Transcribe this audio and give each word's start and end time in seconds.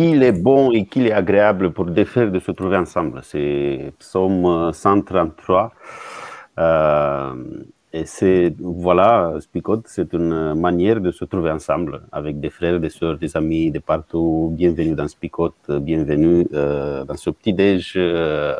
Qu'il 0.00 0.22
est 0.22 0.32
bon 0.32 0.72
et 0.72 0.86
qu'il 0.86 1.06
est 1.06 1.12
agréable 1.12 1.72
pour 1.72 1.84
des 1.84 2.06
frères 2.06 2.30
de 2.30 2.40
se 2.40 2.52
trouver 2.52 2.78
ensemble. 2.78 3.20
C'est 3.22 3.92
Psaume 3.98 4.72
133. 4.72 5.72
Euh, 6.58 7.34
et 7.92 8.06
c'est, 8.06 8.54
voilà, 8.60 9.34
Spicot, 9.40 9.82
c'est 9.86 10.10
une 10.14 10.54
manière 10.54 11.02
de 11.02 11.10
se 11.10 11.26
trouver 11.26 11.50
ensemble 11.50 12.00
avec 12.12 12.40
des 12.40 12.48
frères, 12.48 12.80
des 12.80 12.88
sœurs, 12.88 13.18
des 13.18 13.36
amis 13.36 13.70
de 13.70 13.78
partout. 13.78 14.50
Bienvenue 14.56 14.94
dans 14.94 15.06
Spicot, 15.06 15.54
bienvenue 15.68 16.46
euh, 16.54 17.04
dans 17.04 17.16
ce 17.16 17.28
petit 17.28 17.52
déj 17.52 17.92
euh, 17.96 18.56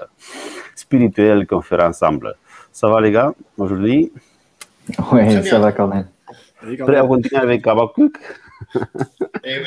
spirituel 0.75 1.47
qu'on 1.47 1.63
fera 1.63 1.89
ensemble. 1.89 2.35
Ça 2.71 2.87
va 2.91 3.01
les 3.01 3.13
gars, 3.13 3.33
aujourd'hui? 3.57 4.13
Oui, 5.11 5.43
ça 5.45 5.59
va 5.59 5.73
quand 5.73 5.89
même. 5.89 6.09
Prêt 6.61 6.97
à 6.97 7.07
continuer 7.07 7.41
avec 7.41 7.67
Abakouk 7.67 8.19
Eh 9.45 9.59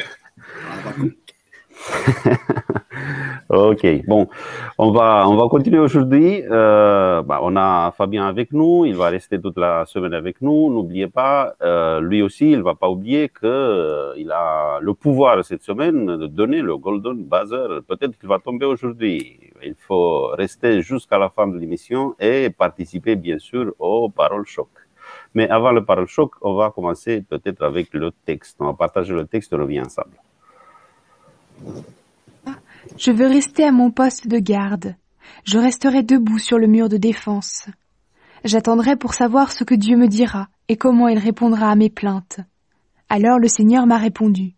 oui. 1.02 1.12
ok, 3.50 4.06
bon, 4.08 4.28
on 4.78 4.92
va, 4.92 5.28
on 5.28 5.36
va 5.36 5.48
continuer 5.50 5.80
aujourd'hui. 5.80 6.44
Euh, 6.50 7.22
bah, 7.22 7.40
on 7.42 7.56
a 7.56 7.92
Fabien 7.98 8.26
avec 8.28 8.52
nous, 8.54 8.86
il 8.86 8.96
va 8.96 9.10
rester 9.10 9.40
toute 9.42 9.58
la 9.58 9.86
semaine 9.86 10.14
avec 10.14 10.42
nous. 10.42 10.72
N'oubliez 10.74 11.08
pas, 11.08 11.56
euh, 11.62 12.00
lui 12.02 12.22
aussi, 12.22 12.52
il 12.52 12.62
va 12.62 12.76
pas 12.76 12.90
oublier 12.90 13.30
que 13.30 13.46
euh, 13.46 14.14
il 14.18 14.32
a 14.32 14.80
le 14.82 14.94
pouvoir 14.94 15.44
cette 15.44 15.64
semaine 15.64 16.06
de 16.18 16.28
donner 16.28 16.62
le 16.62 16.78
golden 16.78 17.24
buzzer. 17.24 17.82
Peut-être 17.88 18.18
qu'il 18.18 18.30
va 18.30 18.40
tomber 18.40 18.66
aujourd'hui. 18.66 19.40
Il 19.64 19.76
faut 19.76 20.28
rester 20.28 20.82
jusqu'à 20.82 21.18
la 21.18 21.30
fin 21.30 21.48
de 21.48 21.58
l'émission 21.58 22.16
et 22.20 22.50
participer 22.50 23.16
bien 23.16 23.40
sûr 23.40 23.74
au 23.80 24.10
paroles 24.10 24.46
choc. 24.46 24.70
Mais 25.34 25.50
avant 25.50 25.72
le 25.72 25.84
parole 25.84 26.08
choc, 26.08 26.32
on 26.42 26.56
va 26.56 26.72
commencer 26.72 27.22
peut-être 27.22 27.64
avec 27.64 27.94
le 27.94 28.12
texte. 28.26 28.58
On 28.60 28.66
va 28.68 28.74
partager 28.74 29.14
le 29.14 29.26
texte 29.26 29.54
on 29.54 29.58
revient 29.58 29.82
ensemble. 29.82 30.18
Je 32.98 33.12
veux 33.12 33.28
rester 33.28 33.64
à 33.64 33.72
mon 33.72 33.92
poste 33.92 34.28
de 34.28 34.40
garde. 34.40 34.96
Je 35.46 35.58
resterai 35.58 36.04
debout 36.04 36.40
sur 36.40 36.58
le 36.58 36.68
mur 36.68 36.90
de 36.90 36.98
défense. 36.98 37.68
J'attendrai 38.44 38.96
pour 38.96 39.14
savoir 39.14 39.52
ce 39.52 39.64
que 39.64 39.76
Dieu 39.76 39.98
me 39.98 40.08
dira 40.08 40.50
et 40.68 40.78
comment 40.78 41.08
il 41.08 41.18
répondra 41.18 41.72
à 41.72 41.76
mes 41.76 41.90
plaintes. 41.90 42.40
Alors 43.10 43.40
le 43.40 43.48
Seigneur 43.48 43.86
m'a 43.86 43.98
répondu. 43.98 44.54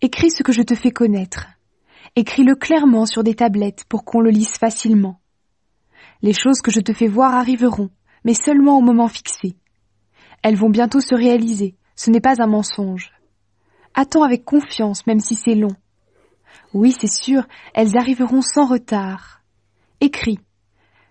Écris 0.00 0.30
ce 0.30 0.42
que 0.42 0.52
je 0.52 0.62
te 0.62 0.74
fais 0.74 0.90
connaître. 0.90 1.46
Écris-le 2.16 2.54
clairement 2.54 3.06
sur 3.06 3.24
des 3.24 3.34
tablettes 3.34 3.84
pour 3.88 4.04
qu'on 4.04 4.20
le 4.20 4.30
lise 4.30 4.56
facilement. 4.58 5.20
Les 6.22 6.32
choses 6.32 6.60
que 6.60 6.70
je 6.70 6.80
te 6.80 6.92
fais 6.92 7.08
voir 7.08 7.34
arriveront, 7.34 7.90
mais 8.24 8.34
seulement 8.34 8.78
au 8.78 8.82
moment 8.82 9.08
fixé. 9.08 9.56
Elles 10.42 10.56
vont 10.56 10.70
bientôt 10.70 11.00
se 11.00 11.14
réaliser, 11.14 11.76
ce 11.96 12.10
n'est 12.10 12.20
pas 12.20 12.42
un 12.42 12.46
mensonge. 12.46 13.12
Attends 13.94 14.22
avec 14.22 14.44
confiance 14.44 15.06
même 15.06 15.20
si 15.20 15.34
c'est 15.34 15.54
long. 15.54 15.74
Oui, 16.72 16.92
c'est 16.98 17.06
sûr, 17.06 17.46
elles 17.72 17.96
arriveront 17.96 18.42
sans 18.42 18.66
retard. 18.66 19.40
Écris. 20.00 20.40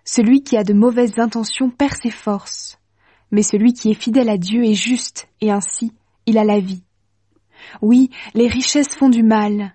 Celui 0.04 0.42
qui 0.42 0.58
a 0.58 0.64
de 0.64 0.74
mauvaises 0.74 1.18
intentions 1.18 1.70
perd 1.70 1.94
ses 1.94 2.10
forces, 2.10 2.78
mais 3.30 3.42
celui 3.42 3.72
qui 3.72 3.90
est 3.90 4.00
fidèle 4.00 4.28
à 4.28 4.36
Dieu 4.36 4.62
est 4.62 4.74
juste, 4.74 5.28
et 5.40 5.50
ainsi 5.50 5.92
il 6.26 6.36
a 6.36 6.44
la 6.44 6.60
vie. 6.60 6.84
Oui, 7.80 8.10
les 8.34 8.46
richesses 8.46 8.94
font 8.94 9.08
du 9.08 9.22
mal. 9.22 9.74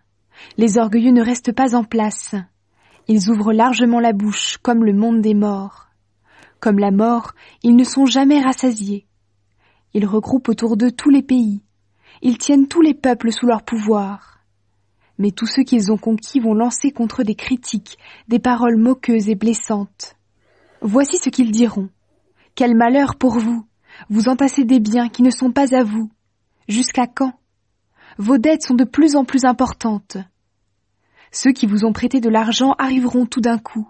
Les 0.57 0.78
orgueilleux 0.78 1.12
ne 1.12 1.24
restent 1.24 1.53
pas 1.53 1.75
en 1.75 1.84
place. 1.84 2.36
Ils 3.07 3.31
ouvrent 3.31 3.53
largement 3.53 4.00
la 4.00 4.13
bouche, 4.13 4.57
comme 4.62 4.86
le 4.86 4.94
monde 4.94 5.22
des 5.22 5.34
morts. 5.34 5.88
Comme 6.59 6.78
la 6.78 6.91
mort, 6.91 7.31
ils 7.63 7.75
ne 7.75 7.84
sont 7.84 8.06
jamais 8.06 8.40
rassasiés. 8.40 9.07
Ils 9.96 10.06
regroupent 10.06 10.50
autour 10.50 10.78
d'eux 10.78 10.91
tous 10.91 11.09
les 11.09 11.24
pays. 11.24 11.63
Ils 12.22 12.38
tiennent 12.38 12.68
tous 12.68 12.81
les 12.81 12.94
peuples 12.94 13.31
sous 13.31 13.47
leur 13.47 13.63
pouvoir 13.63 14.28
mais 15.19 15.31
tous 15.31 15.46
ceux 15.46 15.63
qu'ils 15.63 15.91
ont 15.91 15.97
conquis 15.97 16.40
vont 16.40 16.53
lancer 16.53 16.91
contre 16.91 17.22
eux 17.22 17.25
des 17.25 17.35
critiques, 17.35 18.00
des 18.30 18.40
paroles 18.40 18.78
moqueuses 18.78 19.30
et 19.30 19.35
blessantes. 19.35 20.16
Voici 20.81 21.18
ce 21.18 21.30
qu'ils 21.30 21.52
diront. 21.52 21.90
Quel 22.56 22.75
malheur 22.75 23.16
pour 23.18 23.38
vous. 23.38 23.66
Vous 24.09 24.30
entassez 24.30 24.63
des 24.63 24.80
biens 24.80 25.09
qui 25.09 25.22
ne 25.22 25.30
sont 25.30 25.52
pas 25.52 25.75
à 25.75 25.84
vous. 25.84 26.09
Jusqu'à 26.69 27.06
quand? 27.06 27.34
Vos 28.18 28.38
dettes 28.38 28.63
sont 28.63 28.75
de 28.75 28.85
plus 28.85 29.18
en 29.18 29.25
plus 29.25 29.44
importantes. 29.44 30.18
Ceux 31.31 31.51
qui 31.51 31.68
vous 31.68 31.86
ont 31.86 31.94
prêté 31.94 32.22
de 32.22 32.30
l'argent 32.30 32.74
arriveront 32.80 33.25
tout 33.25 33.41
d'un 33.41 33.59
coup. 33.59 33.90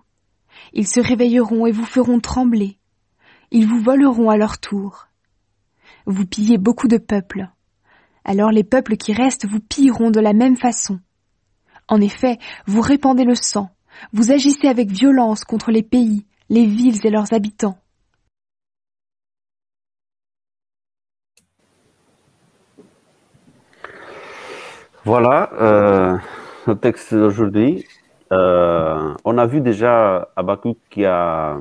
Ils 0.74 0.88
se 0.88 1.00
réveilleront 1.00 1.68
et 1.68 1.72
vous 1.72 1.86
feront 1.86 2.20
trembler. 2.20 2.80
Ils 3.52 3.68
vous 3.68 3.80
voleront 3.80 4.30
à 4.30 4.38
leur 4.38 4.58
tour. 4.58 5.08
Vous 6.06 6.26
pillez 6.26 6.58
beaucoup 6.58 6.88
de 6.88 6.98
peuples. 6.98 7.50
Alors 8.24 8.52
les 8.52 8.64
peuples 8.64 8.98
qui 8.98 9.14
restent 9.14 9.46
vous 9.46 9.60
pilleront 9.60 10.12
de 10.12 10.20
la 10.20 10.34
même 10.34 10.58
façon. 10.58 11.00
En 11.90 12.02
effet, 12.02 12.38
vous 12.68 12.82
répandez 12.82 13.26
le 13.26 13.34
sang, 13.34 13.72
vous 14.14 14.32
agissez 14.32 14.68
avec 14.68 14.92
violence 14.92 15.44
contre 15.44 15.72
les 15.72 15.82
pays, 15.82 16.26
les 16.50 16.66
villes 16.66 17.04
et 17.04 17.10
leurs 17.10 17.34
habitants. 17.34 17.78
Voilà 25.04 25.50
euh, 25.60 26.18
le 26.68 26.76
texte 26.76 27.16
d'aujourd'hui. 27.16 27.86
Euh, 28.32 29.16
on 29.26 29.40
a 29.40 29.48
vu 29.48 29.60
déjà 29.60 30.30
Abakouk 30.36 30.78
qui 30.92 31.06
a, 31.06 31.58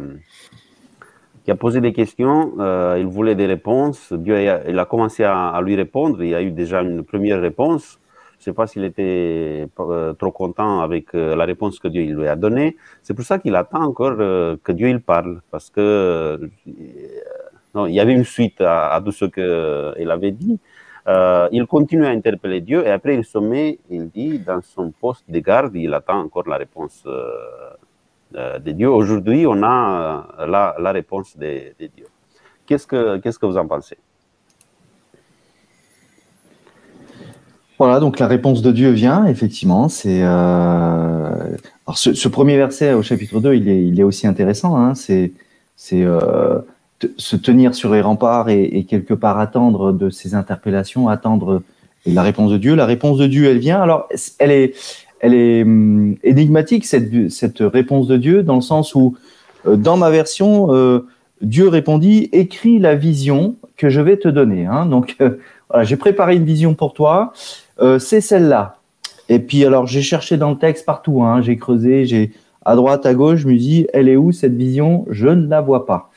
qui 1.44 1.50
a 1.50 1.55
posé 1.55 1.81
des 1.81 1.94
questions, 1.94 2.53
euh, 2.59 2.99
il 2.99 3.06
voulait 3.06 3.34
des 3.34 3.47
réponses. 3.47 4.12
Dieu 4.12 4.37
a, 4.37 4.69
il 4.69 4.78
a 4.78 4.84
commencé 4.84 5.25
à, 5.25 5.59
lui 5.65 5.77
répondre, 5.77 6.22
il 6.22 6.28
y 6.28 6.34
a 6.34 6.43
eu 6.43 6.50
déjà 6.50 6.83
une 6.83 7.03
première 7.03 7.41
réponse. 7.41 7.99
Je 8.49 8.53
ne 8.53 8.55
sais 8.55 8.63
pas 8.63 8.67
s'il 8.67 8.85
était 8.85 9.69
euh, 9.79 10.15
trop 10.15 10.33
content 10.33 10.81
avec 10.81 11.15
euh, 11.15 11.37
la 11.37 11.45
réponse 11.45 11.79
que 11.79 11.87
Dieu 11.87 12.03
lui 12.15 12.27
a 12.27 12.35
donnée. 12.35 12.79
C'est 13.03 13.13
pour 13.13 13.27
ça 13.27 13.39
qu'il 13.39 13.55
attend 13.55 13.83
encore 13.83 14.17
euh, 14.21 14.57
que 14.65 14.73
Dieu 14.73 14.89
il 14.89 15.03
parle, 15.03 15.43
parce 15.51 15.69
que 15.69 16.49
non, 17.75 17.85
il 17.85 17.95
y 17.95 18.01
avait 18.01 18.15
une 18.15 18.25
suite 18.25 18.63
à, 18.63 18.99
tout 19.05 19.13
ce 19.13 19.27
qu'il 19.27 20.11
avait 20.11 20.31
dit. 20.31 20.59
Il 21.53 21.67
continue 21.69 22.07
à 22.07 22.09
interpeller 22.09 22.63
Dieu 22.63 22.87
et 22.87 22.91
après 22.91 23.17
il 23.17 23.25
se 23.27 23.37
met, 23.37 23.81
il 23.91 24.09
dit, 24.09 24.39
dans 24.39 24.63
son 24.63 24.93
poste 24.93 25.31
de 25.31 25.41
garde, 25.41 25.77
il 25.77 25.93
attend 25.93 26.21
encore 26.21 26.49
la 26.49 26.57
réponse 26.57 27.05
de 28.33 28.73
Dieu. 28.73 28.89
Aujourd'hui, 28.89 29.47
on 29.47 29.62
a 29.62 30.27
la, 30.47 30.93
réponse 30.93 31.37
de, 31.37 31.75
de 31.79 31.87
Dieu. 31.94 32.06
Qu'est-ce 32.65 32.87
que, 32.87 33.19
qu'est-ce 33.19 33.39
que 33.39 33.44
vous 33.44 33.59
en 33.59 33.67
pensez? 33.67 33.99
Voilà, 37.79 38.01
donc 38.01 38.19
la 38.19 38.27
réponse 38.27 38.61
de 38.61 38.73
Dieu 38.73 38.91
vient, 38.91 39.25
effectivement. 39.27 39.89
C'est 39.89 40.21
euh... 40.23 41.57
Ce, 41.95 42.13
ce, 42.13 42.29
premier 42.29 42.57
verset 42.57 42.93
au 42.93 43.03
chapitre 43.03 43.41
2, 43.41 43.55
il 43.55 44.01
est, 44.01 44.03
aussi 44.03 44.27
intéressant. 44.27 44.77
Hein. 44.77 44.95
C'est 44.95 45.33
euh, 45.93 46.59
se 47.17 47.37
tenir 47.37 47.75
sur 47.75 47.93
les 47.93 48.01
remparts 48.01 48.49
et, 48.49 48.85
quelque 48.89 49.15
part 49.15 49.39
attendre 49.39 49.93
de 49.93 50.11
ces 50.11 50.35
interpellations, 50.35 51.09
attendre 51.09 51.63
la 52.05 52.23
réponse 52.23 52.51
de 52.51 52.59
Dieu. 52.59 52.75
La 52.75 52.87
réponse 52.87 53.19
de 53.19 53.27
Dieu, 53.27 53.47
elle 53.47 53.59
vient. 53.59 53.81
Alors, 53.81 54.09
elle 54.39 54.51
est, 54.51 54.75
elle 55.21 55.35
est 55.35 55.63
hum, 55.63 56.17
énigmatique 56.25 56.85
cette, 56.85 57.31
cette 57.31 57.61
réponse 57.61 58.07
de 58.07 58.17
Dieu 58.17 58.43
dans 58.43 58.57
le 58.57 58.61
sens 58.61 58.95
où, 58.95 59.17
euh, 59.67 59.77
dans 59.77 59.97
ma 59.97 60.11
version, 60.11 60.75
euh, 60.75 61.07
Dieu 61.41 61.69
répondit 61.69 62.29
écris 62.33 62.79
la 62.79 62.95
vision 62.95 63.57
que 63.77 63.89
je 63.89 64.01
vais 64.01 64.17
te 64.17 64.29
donner. 64.29 64.67
Hein. 64.67 64.87
Donc, 64.87 65.17
euh, 65.21 65.39
voilà, 65.69 65.85
j'ai 65.85 65.97
préparé 65.97 66.37
une 66.37 66.45
vision 66.45 66.75
pour 66.75 66.95
toi. 66.95 67.33
Euh, 67.81 67.99
c'est 67.99 68.21
celle-là. 68.21 68.77
Et 69.29 69.39
puis 69.39 69.65
alors 69.65 69.87
j'ai 69.87 70.03
cherché 70.03 70.37
dans 70.37 70.51
le 70.51 70.59
texte 70.59 70.85
partout, 70.85 71.23
hein, 71.23 71.41
j'ai 71.43 71.57
creusé, 71.57 72.07
j'ai 72.07 72.33
à 72.65 72.77
droite, 72.77 73.07
à 73.07 73.15
gauche, 73.15 73.41
je 73.41 73.49
me 73.49 73.57
dis, 73.57 73.87
elle 73.93 74.09
est 74.09 74.17
où 74.17 74.33
cette 74.33 74.55
vision? 74.55 75.07
Je 75.11 75.29
ne 75.29 75.49
la 75.49 75.61
vois 75.61 75.87
pas. 75.87 76.11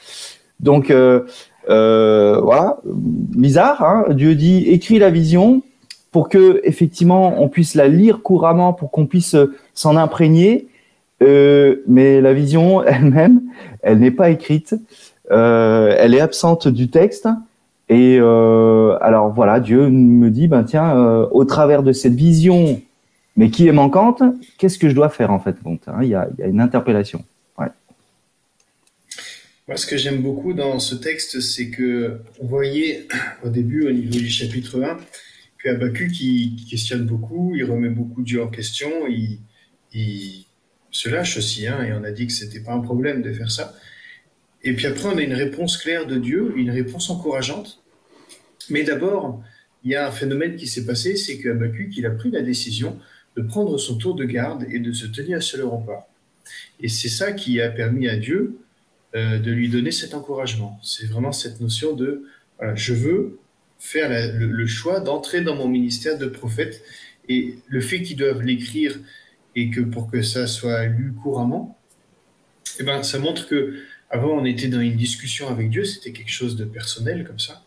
Donc 0.60 0.92
euh, 0.92 1.22
euh, 1.70 2.40
voilà, 2.42 2.78
bizarre. 2.86 3.84
Hein 3.84 4.06
Dieu 4.10 4.36
dit, 4.36 4.66
écris 4.68 5.00
la 5.00 5.10
vision. 5.10 5.62
pour 6.12 6.28
que 6.28 6.60
effectivement 6.64 7.42
on 7.42 7.48
puisse 7.48 7.76
la 7.76 7.88
lire 7.88 8.22
couramment, 8.22 8.74
pour 8.74 8.92
qu'on 8.92 9.06
puisse 9.06 9.36
s'en 9.74 9.96
imprégner. 9.96 10.68
mais 11.20 12.22
la 12.22 12.34
vision 12.34 12.84
elle-même, 12.92 13.42
elle 13.82 14.00
n'est 14.00 14.12
pas 14.12 14.30
écrite, 14.30 14.76
elle 15.30 16.14
est 16.14 16.22
absente 16.22 16.68
du 16.68 16.90
texte. 16.90 17.28
Et 17.92 18.18
alors 18.18 19.32
voilà, 19.34 19.60
Dieu 19.60 19.90
me 19.90 20.30
dit, 20.32 20.48
ben 20.48 20.64
tiens, 20.64 20.96
au 21.32 21.46
travers 21.46 21.84
de 21.84 21.92
cette 21.92 22.16
vision 22.16 22.82
mais 23.38 23.50
qui 23.50 23.68
est 23.68 23.72
manquante, 23.72 24.22
qu'est-ce 24.58 24.78
que 24.78 24.90
je 24.90 24.96
dois 24.96 25.10
faire 25.10 25.32
en 25.32 25.40
fait 25.40 25.56
hein, 25.88 26.00
il, 26.02 26.10
y 26.10 26.16
a, 26.16 26.28
une 26.46 26.62
interpellation. 26.62 27.24
Moi, 29.68 29.78
ce 29.78 29.86
que 29.86 29.96
j'aime 29.96 30.22
beaucoup 30.22 30.54
dans 30.54 30.80
ce 30.80 30.96
texte, 30.96 31.40
c'est 31.40 31.70
que 31.70 32.20
on 32.42 32.46
voyait 32.46 33.08
au 33.44 33.50
début, 33.50 33.88
au 33.88 33.92
niveau 33.92 34.20
du 34.20 34.30
chapitre 34.30 34.84
1, 34.84 34.98
que 35.60 35.70
Abacu 35.70 36.12
qui, 36.12 36.66
questionne 36.70 37.06
beaucoup, 37.06 37.54
il 37.56 37.64
remet 37.64 37.90
beaucoup 37.90 38.22
Dieu 38.22 38.44
en 38.44 38.48
question, 38.48 38.90
il, 39.08 40.46
se 40.90 41.08
lâche 41.08 41.38
aussi, 41.38 41.68
hein, 41.68 41.84
et 41.84 41.94
on 41.94 42.04
a 42.04 42.12
dit 42.12 42.28
que 42.28 42.34
c'était 42.34 42.60
pas 42.60 42.74
un 42.74 42.82
problème 42.82 43.22
de 43.22 43.32
faire 43.32 43.50
ça. 43.50 43.74
Et 44.62 44.74
puis 44.74 44.88
après, 44.88 45.08
on 45.08 45.18
a 45.18 45.22
une 45.22 45.34
réponse 45.34 45.78
claire 45.78 46.06
de 46.06 46.18
Dieu, 46.18 46.54
une 46.58 46.72
réponse 46.72 47.10
encourageante. 47.10 47.81
Mais 48.70 48.84
d'abord, 48.84 49.44
il 49.84 49.92
y 49.92 49.96
a 49.96 50.08
un 50.08 50.12
phénomène 50.12 50.56
qui 50.56 50.68
s'est 50.68 50.86
passé, 50.86 51.16
c'est 51.16 51.38
que 51.38 51.50
il 51.96 52.06
a 52.06 52.12
pris 52.12 52.32
la 52.32 52.42
décision 52.42 53.00
de 53.36 53.42
prendre 53.42 53.78
son 53.78 53.98
tour 53.98 54.16
de 54.16 54.26
garde 54.26 54.66
et 54.70 54.80
de 54.80 54.92
se 54.92 55.06
tenir 55.06 55.42
sur 55.42 55.58
le 55.58 55.66
rempart. 55.66 56.06
Et 56.80 56.88
c'est 56.88 57.10
ça 57.10 57.32
qui 57.32 57.62
a 57.62 57.70
permis 57.70 58.08
à 58.08 58.18
Dieu 58.18 58.58
euh, 59.16 59.40
de 59.40 59.52
lui 59.52 59.70
donner 59.70 59.92
cet 59.92 60.14
encouragement. 60.14 60.80
C'est 60.84 61.08
vraiment 61.08 61.32
cette 61.32 61.62
notion 61.62 61.94
de 61.96 62.26
je 62.76 62.94
veux 62.94 63.40
faire 63.82 64.10
le, 64.38 64.68
choix 64.68 65.00
d'entrer 65.00 65.42
dans 65.42 65.56
mon 65.56 65.68
ministère 65.68 66.20
de 66.20 66.28
prophète 66.28 66.84
et 67.28 67.56
le 67.68 67.82
fait 67.82 68.04
qu'ils 68.04 68.18
doivent 68.18 68.44
l'écrire 68.44 69.00
et 69.56 69.72
que 69.72 69.82
pour 69.82 70.10
que 70.10 70.22
ça 70.22 70.46
soit 70.46 70.86
lu 70.86 71.14
couramment, 71.24 71.78
eh 72.80 72.84
ben, 72.84 73.02
ça 73.02 73.18
montre 73.18 73.48
que 73.48 73.82
avant 74.12 74.40
on 74.40 74.46
était 74.46 74.68
dans 74.68 74.80
une 74.80 74.96
discussion 74.96 75.48
avec 75.48 75.72
Dieu, 75.72 75.84
c'était 75.84 76.12
quelque 76.12 76.32
chose 76.32 76.56
de 76.56 76.66
personnel 76.66 77.26
comme 77.26 77.40
ça. 77.40 77.64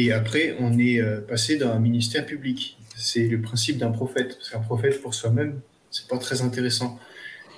Et 0.00 0.12
après, 0.12 0.56
on 0.60 0.78
est 0.78 1.00
euh, 1.00 1.20
passé 1.20 1.56
dans 1.56 1.70
un 1.70 1.80
ministère 1.80 2.24
public 2.24 2.78
c'est 2.98 3.28
le 3.28 3.40
principe 3.40 3.78
d'un 3.78 3.90
prophète. 3.90 4.36
Parce 4.36 4.50
qu'un 4.50 4.60
prophète 4.60 5.00
pour 5.00 5.14
soi-même, 5.14 5.60
c'est 5.90 6.08
pas 6.08 6.18
très 6.18 6.42
intéressant. 6.42 6.98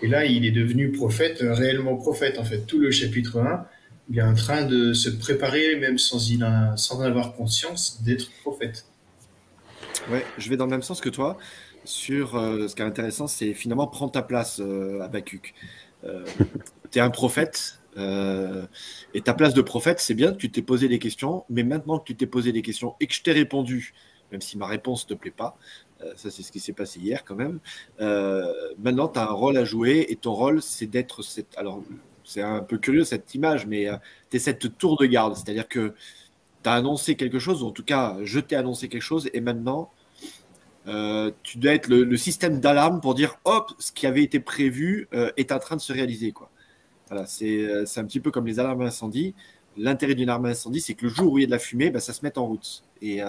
Et 0.03 0.07
là, 0.07 0.25
il 0.25 0.47
est 0.47 0.51
devenu 0.51 0.93
prophète, 0.93 1.43
euh, 1.43 1.53
réellement 1.53 1.97
prophète. 1.97 2.39
En 2.39 2.45
fait, 2.45 2.67
tout 2.67 2.79
le 2.79 2.91
chapitre 2.91 3.41
1, 3.41 3.67
il 4.11 4.19
est 4.19 4.23
en 4.23 4.35
train 4.35 4.65
de 4.65 4.93
se 4.93 5.09
préparer, 5.09 5.77
même 5.77 5.99
sans, 5.99 6.31
il 6.31 6.47
sans 6.77 7.01
en 7.01 7.03
avoir 7.03 7.35
conscience, 7.35 8.03
d'être 8.03 8.31
prophète. 8.43 8.85
Ouais, 10.11 10.25
je 10.39 10.49
vais 10.49 10.57
dans 10.57 10.67
le 10.67 10.71
même 10.71 10.83
sens 10.83 11.01
que 11.01 11.09
toi. 11.09 11.39
Sur 11.85 12.37
euh, 12.37 12.69
ce 12.69 12.75
qui 12.75 12.83
est 12.83 12.85
intéressant, 12.85 13.27
c'est 13.27 13.55
finalement 13.55 13.87
prendre 13.87 14.13
ta 14.13 14.23
place, 14.23 14.61
euh, 14.61 15.01
Abacuc. 15.01 15.55
Euh, 16.05 16.25
tu 16.91 16.99
es 16.99 17.01
un 17.01 17.11
prophète, 17.11 17.79
et 17.97 19.21
ta 19.21 19.35
place 19.35 19.55
de 19.55 19.63
prophète, 19.63 20.01
c'est 20.01 20.15
bien 20.15 20.33
que 20.33 20.37
tu 20.37 20.51
t'es 20.51 20.63
posé 20.63 20.89
des 20.89 20.99
questions, 20.99 21.45
mais 21.51 21.65
maintenant 21.65 21.99
que 21.99 22.05
tu 22.05 22.17
t'es 22.17 22.27
posé 22.27 22.53
des 22.53 22.63
questions 22.63 22.95
et 23.01 23.07
que 23.07 23.15
je 23.15 23.23
t'ai 23.23 23.33
répondu 23.33 23.95
même 24.31 24.41
si 24.41 24.59
ma 24.59 24.67
réponse 24.67 25.09
ne 25.09 25.15
te 25.15 25.21
plaît 25.21 25.31
pas. 25.31 25.57
Euh, 26.03 26.13
ça, 26.17 26.31
c'est 26.31 26.43
ce 26.43 26.53
qui 26.53 26.61
s'est 26.61 26.73
passé 26.73 27.01
hier 27.01 27.25
quand 27.25 27.35
même. 27.35 27.59
Euh, 28.01 28.53
maintenant, 28.79 29.09
tu 29.09 29.19
as 29.19 29.29
un 29.29 29.33
rôle 29.33 29.57
à 29.57 29.65
jouer 29.65 30.07
et 30.09 30.17
ton 30.17 30.33
rôle, 30.33 30.63
c'est 30.63 30.87
d'être 30.87 31.23
cette. 31.23 31.57
Alors, 31.57 31.83
c'est 32.25 32.43
un 32.43 32.61
peu 32.61 32.79
curieux 32.79 33.05
cette 33.05 33.35
image, 33.35 33.67
mais 33.67 33.89
euh, 33.89 33.97
tu 34.31 34.37
es 34.37 34.41
cette 34.41 34.79
tour 34.79 34.97
de 34.97 35.07
garde. 35.07 35.35
C'est-à-dire 35.37 35.69
que 35.69 35.95
tu 36.63 36.69
as 36.69 36.75
annoncé 36.75 37.17
quelque 37.17 37.39
chose, 37.39 37.63
ou 37.63 37.67
en 37.67 37.73
tout 37.73 37.85
cas, 37.85 38.17
je 38.23 38.41
t'ai 38.41 38.57
annoncé 38.57 38.89
quelque 38.89 39.03
chose, 39.03 39.31
et 39.33 39.41
maintenant, 39.41 39.91
tu 41.45 41.59
dois 41.59 41.75
être 41.75 41.87
le, 41.87 42.17
système 42.17 42.59
d'alarme 42.59 43.01
pour 43.01 43.15
dire 43.15 43.39
hop, 43.45 43.71
ce 43.79 43.93
qui 43.93 44.09
avait 44.09 44.25
été 44.25 44.41
prévu 44.41 45.09
est 45.37 45.53
en 45.53 45.61
train 45.61 45.77
de 45.77 45.81
se 45.81 45.93
réaliser. 45.93 46.33
Quoi. 46.33 46.50
Voilà, 47.11 47.27
c'est 47.27 47.99
un 47.99 48.05
petit 48.05 48.21
peu 48.21 48.31
comme 48.31 48.47
les 48.47 48.59
alarmes 48.59 48.83
incendie. 48.83 49.35
L'intérêt 49.77 50.15
d'une 50.15 50.29
alarme 50.29 50.47
incendie, 50.47 50.81
c'est 50.81 50.95
que 50.95 51.07
le 51.07 51.13
jour 51.13 51.33
où 51.33 51.39
il 51.39 51.43
y 51.43 51.45
a 51.45 51.47
de 51.47 51.53
la 51.53 51.59
fumée, 51.59 51.91
bah, 51.91 52.01
ça 52.01 52.13
se 52.13 52.25
met 52.25 52.39
en 52.39 52.47
route. 52.47 52.85
Et, 53.03 53.21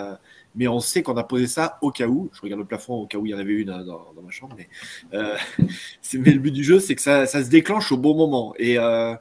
mais 0.56 0.68
on 0.68 0.80
sait 0.80 1.02
qu'on 1.02 1.16
a 1.18 1.24
posé 1.24 1.48
ça 1.48 1.78
au 1.82 1.92
cas 1.92 2.08
où. 2.08 2.30
Je 2.34 2.42
regarde 2.42 2.60
le 2.60 2.68
plafond 2.68 2.96
au 2.96 3.08
cas 3.08 3.18
où 3.18 3.26
il 3.26 3.30
y 3.30 3.36
en 3.36 3.40
avait 3.40 3.54
une 3.54 3.68
dans, 3.68 4.14
ma 4.22 4.32
chambre. 4.32 4.56
Mais, 4.58 4.70
euh, 5.14 5.38
le 6.14 6.40
but 6.40 6.52
du 6.52 6.64
jeu, 6.64 6.80
c'est 6.80 6.96
que 6.96 7.02
ça, 7.02 7.26
se 7.26 7.50
déclenche 7.50 7.92
au 7.92 7.98
bon 7.98 8.16
moment. 8.16 8.54
Et, 8.58 8.78
euh, 8.78 9.16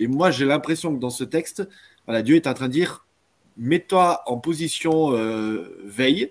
moi, 0.00 0.30
j'ai 0.30 0.44
l'impression 0.44 0.94
que 0.94 1.00
dans 1.00 1.10
ce 1.10 1.24
texte, 1.24 1.68
Dieu 2.22 2.36
est 2.36 2.46
en 2.46 2.54
train 2.54 2.68
de 2.68 2.72
dire 2.72 3.06
mets-toi 3.56 4.22
en 4.26 4.38
position 4.38 5.12
euh, 5.12 5.78
veille, 5.84 6.30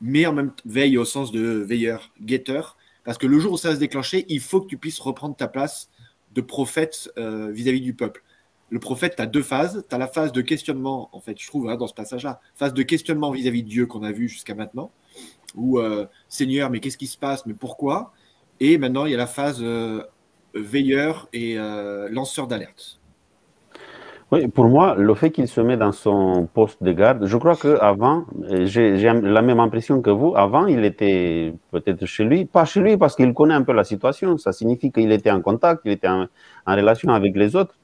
mais 0.00 0.26
en 0.26 0.32
même 0.32 0.52
veille 0.64 0.98
au 0.98 1.04
sens 1.04 1.32
de 1.32 1.40
veilleur, 1.40 2.12
guetteur, 2.20 2.76
parce 3.04 3.18
que 3.18 3.26
le 3.26 3.38
jour 3.38 3.52
où 3.52 3.56
ça 3.56 3.68
va 3.68 3.74
se 3.74 3.80
déclencher, 3.80 4.24
il 4.28 4.40
faut 4.40 4.60
que 4.60 4.68
tu 4.68 4.78
puisses 4.78 5.00
reprendre 5.00 5.34
ta 5.34 5.48
place 5.48 5.90
de 6.34 6.40
prophète 6.40 7.10
vis 7.16 7.68
à 7.68 7.72
-vis 7.72 7.80
du 7.80 7.94
peuple 7.94 8.22
le 8.74 8.80
prophète, 8.80 9.14
tu 9.16 9.22
as 9.22 9.26
deux 9.26 9.42
phases. 9.42 9.84
Tu 9.88 9.94
as 9.94 9.98
la 9.98 10.08
phase 10.08 10.32
de 10.32 10.40
questionnement, 10.40 11.08
en 11.12 11.20
fait, 11.20 11.40
je 11.40 11.46
trouve, 11.46 11.68
hein, 11.68 11.76
dans 11.76 11.86
ce 11.86 11.94
passage-là, 11.94 12.40
phase 12.56 12.74
de 12.74 12.82
questionnement 12.82 13.30
vis-à-vis 13.30 13.62
de 13.62 13.68
Dieu 13.68 13.86
qu'on 13.86 14.02
a 14.02 14.12
vu 14.12 14.28
jusqu'à 14.28 14.54
maintenant, 14.56 14.90
où 15.54 15.78
euh, 15.78 16.06
Seigneur, 16.28 16.70
mais 16.70 16.80
qu'est-ce 16.80 16.98
qui 16.98 17.06
se 17.06 17.16
passe, 17.16 17.46
mais 17.46 17.54
pourquoi? 17.54 18.12
Et 18.58 18.76
maintenant, 18.78 19.06
il 19.06 19.12
y 19.12 19.14
a 19.14 19.18
la 19.18 19.28
phase 19.28 19.58
euh, 19.60 20.02
veilleur 20.54 21.28
et 21.32 21.58
euh, 21.58 22.08
lanceur 22.10 22.48
d'alerte. 22.48 23.00
Oui, 24.32 24.48
pour 24.48 24.66
moi, 24.68 24.94
le 24.96 25.14
fait 25.14 25.30
qu'il 25.30 25.46
se 25.48 25.60
met 25.60 25.76
dans 25.76 25.92
son 25.92 26.48
poste 26.52 26.82
de 26.82 26.92
garde, 26.92 27.26
je 27.26 27.36
crois 27.36 27.56
qu'avant, 27.56 28.24
j'ai 28.64 28.96
la 28.96 29.42
même 29.42 29.60
impression 29.60 30.00
que 30.00 30.10
vous, 30.10 30.34
avant, 30.34 30.66
il 30.66 30.84
était 30.84 31.52
peut-être 31.70 32.06
chez 32.06 32.24
lui, 32.24 32.44
pas 32.46 32.64
chez 32.64 32.80
lui 32.80 32.96
parce 32.96 33.14
qu'il 33.16 33.32
connaît 33.34 33.54
un 33.54 33.62
peu 33.62 33.72
la 33.72 33.84
situation, 33.84 34.38
ça 34.38 34.52
signifie 34.52 34.90
qu'il 34.90 35.12
était 35.12 35.30
en 35.30 35.40
contact, 35.42 35.82
il 35.84 35.92
était 35.92 36.08
en 36.08 36.26
relation 36.66 37.10
avec 37.10 37.36
les 37.36 37.54
autres, 37.54 37.74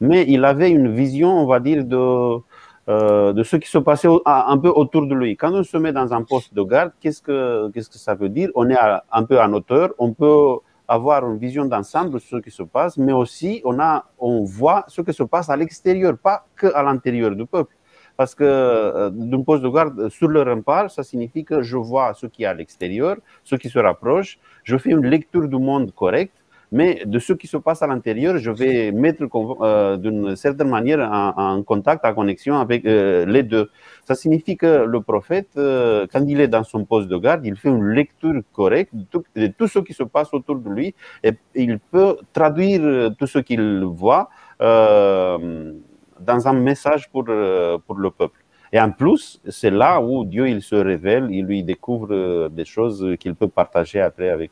mais 0.00 0.24
il 0.28 0.44
avait 0.44 0.70
une 0.70 0.92
vision, 0.94 1.30
on 1.30 1.46
va 1.46 1.60
dire, 1.60 1.84
de, 1.84 2.40
euh, 2.88 3.32
de 3.32 3.42
ce 3.42 3.56
qui 3.56 3.68
se 3.68 3.78
passait 3.78 4.08
un 4.26 4.58
peu 4.58 4.68
autour 4.68 5.06
de 5.06 5.14
lui. 5.14 5.36
Quand 5.36 5.52
on 5.54 5.62
se 5.64 5.76
met 5.78 5.92
dans 5.92 6.12
un 6.12 6.22
poste 6.22 6.54
de 6.54 6.62
garde, 6.62 6.92
qu'est-ce 7.00 7.22
que, 7.22 7.70
qu'est-ce 7.70 7.88
que 7.90 7.98
ça 7.98 8.14
veut 8.14 8.28
dire? 8.28 8.50
On 8.54 8.68
est 8.68 8.76
un 9.10 9.22
peu 9.24 9.40
en 9.40 9.52
hauteur, 9.54 9.90
on 9.98 10.12
peut 10.12 10.58
avoir 10.88 11.28
une 11.28 11.38
vision 11.38 11.64
d'ensemble 11.64 12.10
de 12.10 12.18
ce 12.18 12.36
qui 12.36 12.50
se 12.50 12.62
passe, 12.62 12.96
mais 12.96 13.12
aussi 13.12 13.60
on, 13.64 13.78
a, 13.80 14.04
on 14.18 14.44
voit 14.44 14.84
ce 14.88 15.00
qui 15.02 15.12
se 15.12 15.22
passe 15.22 15.48
à 15.50 15.56
l'extérieur, 15.56 16.16
pas 16.16 16.46
qu'à 16.58 16.82
l'intérieur 16.82 17.34
du 17.34 17.46
peuple. 17.46 17.74
Parce 18.16 18.34
que 18.34 18.44
euh, 18.44 19.10
d'un 19.10 19.42
poste 19.42 19.62
de 19.62 19.68
garde 19.68 20.08
sur 20.08 20.28
le 20.28 20.42
rempart, 20.42 20.90
ça 20.90 21.02
signifie 21.02 21.44
que 21.44 21.60
je 21.62 21.76
vois 21.76 22.14
ce 22.14 22.26
qui 22.26 22.44
est 22.44 22.46
à 22.46 22.54
l'extérieur, 22.54 23.16
ce 23.44 23.56
qui 23.56 23.68
se 23.68 23.78
rapproche, 23.78 24.38
je 24.64 24.78
fais 24.78 24.90
une 24.90 25.06
lecture 25.06 25.46
du 25.48 25.58
monde 25.58 25.92
correcte, 25.94 26.42
mais 26.72 27.02
de 27.04 27.18
ce 27.18 27.32
qui 27.32 27.46
se 27.46 27.56
passe 27.56 27.82
à 27.82 27.86
l'intérieur, 27.86 28.38
je 28.38 28.50
vais 28.50 28.90
mettre 28.92 29.24
euh, 29.62 29.96
d'une 29.96 30.36
certaine 30.36 30.68
manière 30.68 31.00
en, 31.00 31.62
contact, 31.62 32.04
en 32.04 32.14
connexion 32.14 32.58
avec 32.58 32.84
euh, 32.84 33.24
les 33.26 33.42
deux. 33.42 33.70
Ça 34.04 34.14
signifie 34.14 34.56
que 34.56 34.84
le 34.84 35.00
prophète, 35.00 35.50
euh, 35.56 36.06
quand 36.12 36.24
il 36.26 36.40
est 36.40 36.48
dans 36.48 36.64
son 36.64 36.84
poste 36.84 37.08
de 37.08 37.16
garde, 37.16 37.46
il 37.46 37.56
fait 37.56 37.68
une 37.68 37.84
lecture 37.84 38.40
correcte 38.52 38.92
de 38.94 39.46
tout, 39.46 39.68
ce 39.68 39.78
qui 39.80 39.94
se 39.94 40.02
passe 40.02 40.32
autour 40.32 40.56
de 40.56 40.70
lui 40.70 40.94
et 41.22 41.32
il 41.54 41.78
peut 41.78 42.16
traduire 42.32 43.12
tout 43.16 43.26
ce 43.26 43.38
qu'il 43.38 43.84
voit 43.84 44.28
dans 44.58 46.48
un 46.48 46.52
message 46.52 47.10
pour, 47.10 47.24
pour 47.24 47.96
le 47.96 48.10
peuple. 48.10 48.40
Et 48.72 48.80
en 48.80 48.90
plus, 48.90 49.40
c'est 49.48 49.70
là 49.70 50.00
où 50.00 50.24
Dieu 50.24 50.48
il 50.48 50.60
se 50.62 50.74
révèle, 50.74 51.28
il 51.30 51.44
lui 51.44 51.62
découvre 51.62 52.48
des 52.48 52.64
choses 52.64 53.16
qu'il 53.20 53.34
peut 53.34 53.48
partager 53.48 54.00
après 54.00 54.30
avec 54.30 54.50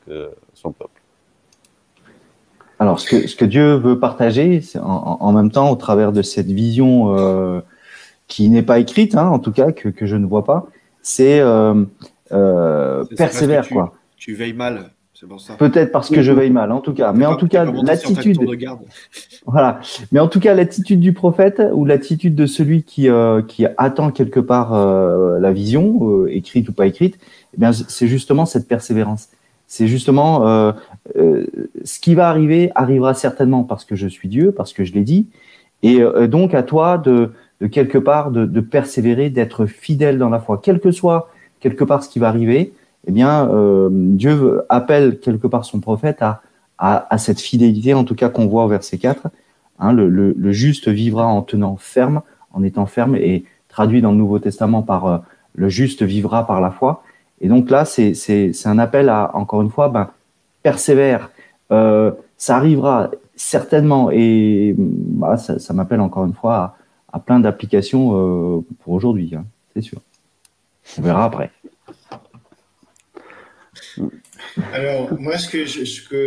son 0.52 0.72
peuple. 0.72 0.93
Alors, 2.84 3.00
ce 3.00 3.08
que, 3.08 3.26
ce 3.26 3.34
que 3.34 3.46
Dieu 3.46 3.76
veut 3.76 3.98
partager, 3.98 4.60
en, 4.78 5.16
en, 5.18 5.32
même 5.32 5.50
temps, 5.50 5.70
au 5.70 5.74
travers 5.74 6.12
de 6.12 6.20
cette 6.20 6.48
vision 6.48 7.16
euh, 7.16 7.62
qui 8.28 8.50
n'est 8.50 8.62
pas 8.62 8.78
écrite, 8.78 9.14
hein, 9.14 9.26
en 9.26 9.38
tout 9.38 9.52
cas, 9.52 9.72
que, 9.72 9.88
que, 9.88 10.04
je 10.04 10.16
ne 10.16 10.26
vois 10.26 10.44
pas, 10.44 10.66
c'est 11.00 11.40
euh, 11.40 11.82
euh, 12.32 13.02
persévère, 13.16 13.66
tu, 13.66 13.72
quoi. 13.72 13.94
Tu 14.18 14.34
veilles 14.34 14.52
mal, 14.52 14.90
c'est 15.14 15.26
pour 15.26 15.40
ça. 15.40 15.54
Peut-être 15.54 15.92
parce 15.92 16.10
que 16.10 16.20
je 16.20 16.30
veille 16.30 16.50
mal, 16.50 16.72
en 16.72 16.80
tout 16.82 16.92
cas. 16.92 17.14
Mais 17.14 17.24
en 17.24 17.36
tout 17.36 17.48
cas, 17.48 17.64
l'attitude. 17.64 18.38
Voilà. 19.46 19.80
Mais 20.12 20.20
en 20.20 20.28
tout 20.28 20.40
cas, 20.40 20.52
l'attitude 20.52 21.00
du 21.00 21.14
prophète 21.14 21.62
ou 21.72 21.86
l'attitude 21.86 22.34
de 22.34 22.44
celui 22.44 22.82
qui, 22.82 23.08
qui 23.48 23.66
attend 23.78 24.10
quelque 24.10 24.40
part 24.40 24.74
la 25.40 25.52
vision, 25.52 26.26
écrite 26.26 26.68
ou 26.68 26.74
pas 26.74 26.86
écrite, 26.86 27.18
eh 27.54 27.56
bien, 27.56 27.72
c'est 27.72 28.08
justement 28.08 28.44
cette 28.44 28.68
persévérance. 28.68 29.30
C'est 29.66 29.88
justement 29.88 30.46
euh, 30.46 30.72
euh, 31.16 31.46
ce 31.84 31.98
qui 31.98 32.14
va 32.14 32.28
arriver 32.28 32.70
arrivera 32.74 33.14
certainement 33.14 33.64
parce 33.64 33.84
que 33.84 33.96
je 33.96 34.06
suis 34.06 34.28
Dieu, 34.28 34.52
parce 34.52 34.72
que 34.72 34.84
je 34.84 34.92
l'ai 34.92 35.02
dit, 35.02 35.26
et 35.82 36.00
euh, 36.00 36.26
donc 36.26 36.54
à 36.54 36.62
toi 36.62 36.98
de, 36.98 37.32
de 37.60 37.66
quelque 37.66 37.98
part 37.98 38.30
de, 38.30 38.46
de 38.46 38.60
persévérer, 38.60 39.30
d'être 39.30 39.66
fidèle 39.66 40.18
dans 40.18 40.30
la 40.30 40.40
foi, 40.40 40.60
quel 40.62 40.80
que 40.80 40.90
soit 40.90 41.30
quelque 41.60 41.84
part 41.84 42.02
ce 42.02 42.08
qui 42.08 42.18
va 42.18 42.28
arriver. 42.28 42.72
Eh 43.06 43.12
bien, 43.12 43.48
euh, 43.50 43.88
Dieu 43.90 44.62
appelle 44.68 45.18
quelque 45.20 45.46
part 45.46 45.64
son 45.64 45.80
prophète 45.80 46.22
à, 46.22 46.42
à, 46.78 47.06
à 47.12 47.18
cette 47.18 47.40
fidélité, 47.40 47.92
en 47.94 48.04
tout 48.04 48.14
cas 48.14 48.30
qu'on 48.30 48.46
voit 48.46 48.64
au 48.64 48.68
verset 48.68 48.98
4. 48.98 49.28
Hein, 49.78 49.92
le, 49.92 50.08
le, 50.08 50.34
le, 50.36 50.52
juste 50.52 50.88
vivra 50.88 51.26
en 51.26 51.42
tenant 51.42 51.76
ferme, 51.76 52.22
en 52.52 52.62
étant 52.62 52.86
ferme, 52.86 53.16
et 53.16 53.44
traduit 53.68 54.00
dans 54.00 54.12
le 54.12 54.16
Nouveau 54.16 54.38
Testament 54.38 54.82
par 54.82 55.24
le 55.54 55.68
juste 55.68 56.02
vivra 56.02 56.46
par 56.46 56.60
la 56.60 56.70
foi. 56.70 57.02
Et 57.44 57.48
donc 57.48 57.68
là, 57.68 57.84
c'est 57.84 58.54
un 58.64 58.78
appel 58.78 59.10
à, 59.10 59.36
encore 59.36 59.60
une 59.60 59.70
fois, 59.70 59.90
ben, 59.90 60.10
persévère. 60.62 61.30
Euh, 61.72 62.10
ça 62.38 62.56
arrivera 62.56 63.10
certainement. 63.36 64.10
Et 64.10 64.74
bah, 64.78 65.36
ça, 65.36 65.74
m'appelle 65.74 66.00
encore 66.00 66.24
une 66.24 66.32
fois 66.32 66.78
à, 67.12 67.18
plein 67.20 67.40
d'applications 67.40 68.12
euh, 68.14 68.64
pour 68.80 68.94
aujourd'hui, 68.94 69.34
hein, 69.36 69.44
c'est 69.76 69.82
sûr. 69.82 70.00
On 70.96 71.02
verra 71.02 71.26
après. 71.26 71.50
Alors, 74.72 75.12
moi, 75.20 75.36
ce 75.36 75.50
que 75.50 75.66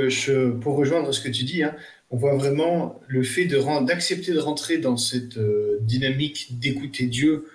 je, 0.10 0.50
pour 0.52 0.76
rejoindre 0.76 1.12
ce 1.12 1.20
que 1.20 1.30
tu 1.30 1.46
dis, 1.46 1.64
hein, 1.64 1.74
on 2.12 2.18
voit 2.18 2.36
vraiment 2.36 3.00
le 3.08 3.24
fait 3.24 3.46
d'accepter 3.46 4.34
de, 4.34 4.40
rentrer 4.40 4.78
dans 4.78 4.98
cette 4.98 5.38
euh, 5.38 5.80
dynamique 5.82 6.60
d'écouter 6.60 7.08
Dieu 7.08 7.48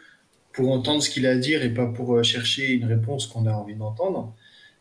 pour 0.52 0.70
entendre 0.70 1.02
ce 1.02 1.10
qu'il 1.10 1.26
a 1.26 1.30
à 1.30 1.36
dire 1.36 1.62
et 1.62 1.72
pas 1.72 1.86
pour 1.86 2.16
euh, 2.16 2.22
chercher 2.22 2.72
une 2.72 2.84
réponse 2.84 3.26
qu'on 3.26 3.46
a 3.46 3.52
envie 3.52 3.74
d'entendre. 3.74 4.34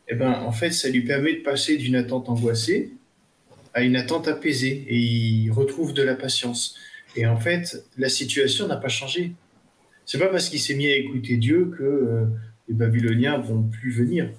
Eh 0.08 0.16
ben, 0.16 0.32
en 0.32 0.52
fait, 0.52 0.72
ça 0.72 0.90
lui 0.90 1.02
permet 1.02 1.36
de 1.36 1.42
passer 1.42 1.78
d'une 1.78 1.96
attente 1.96 2.30
angoissée 2.30 2.92
à 3.74 3.82
une 3.82 3.96
attente 3.96 4.28
apaisée 4.28 4.86
et 4.90 4.98
il 4.98 5.52
retrouve 5.52 5.94
de 5.94 6.04
la 6.04 6.16
patience. 6.16 6.76
Et 7.16 7.26
en 7.26 7.40
fait, 7.40 7.86
la 7.98 8.10
situation 8.10 8.68
n'a 8.68 8.78
pas 8.78 8.90
changé. 8.90 9.34
C'est 10.06 10.18
pas 10.18 10.28
parce 10.28 10.50
qu'il 10.50 10.60
s'est 10.60 10.76
mis 10.76 10.88
à 10.88 10.96
écouter 10.96 11.38
Dieu 11.38 11.72
que 11.78 11.84
euh, 11.84 12.26
les 12.68 12.74
Babyloniens 12.74 13.38
vont 13.38 13.64
plus 13.64 13.92
venir 13.92 14.30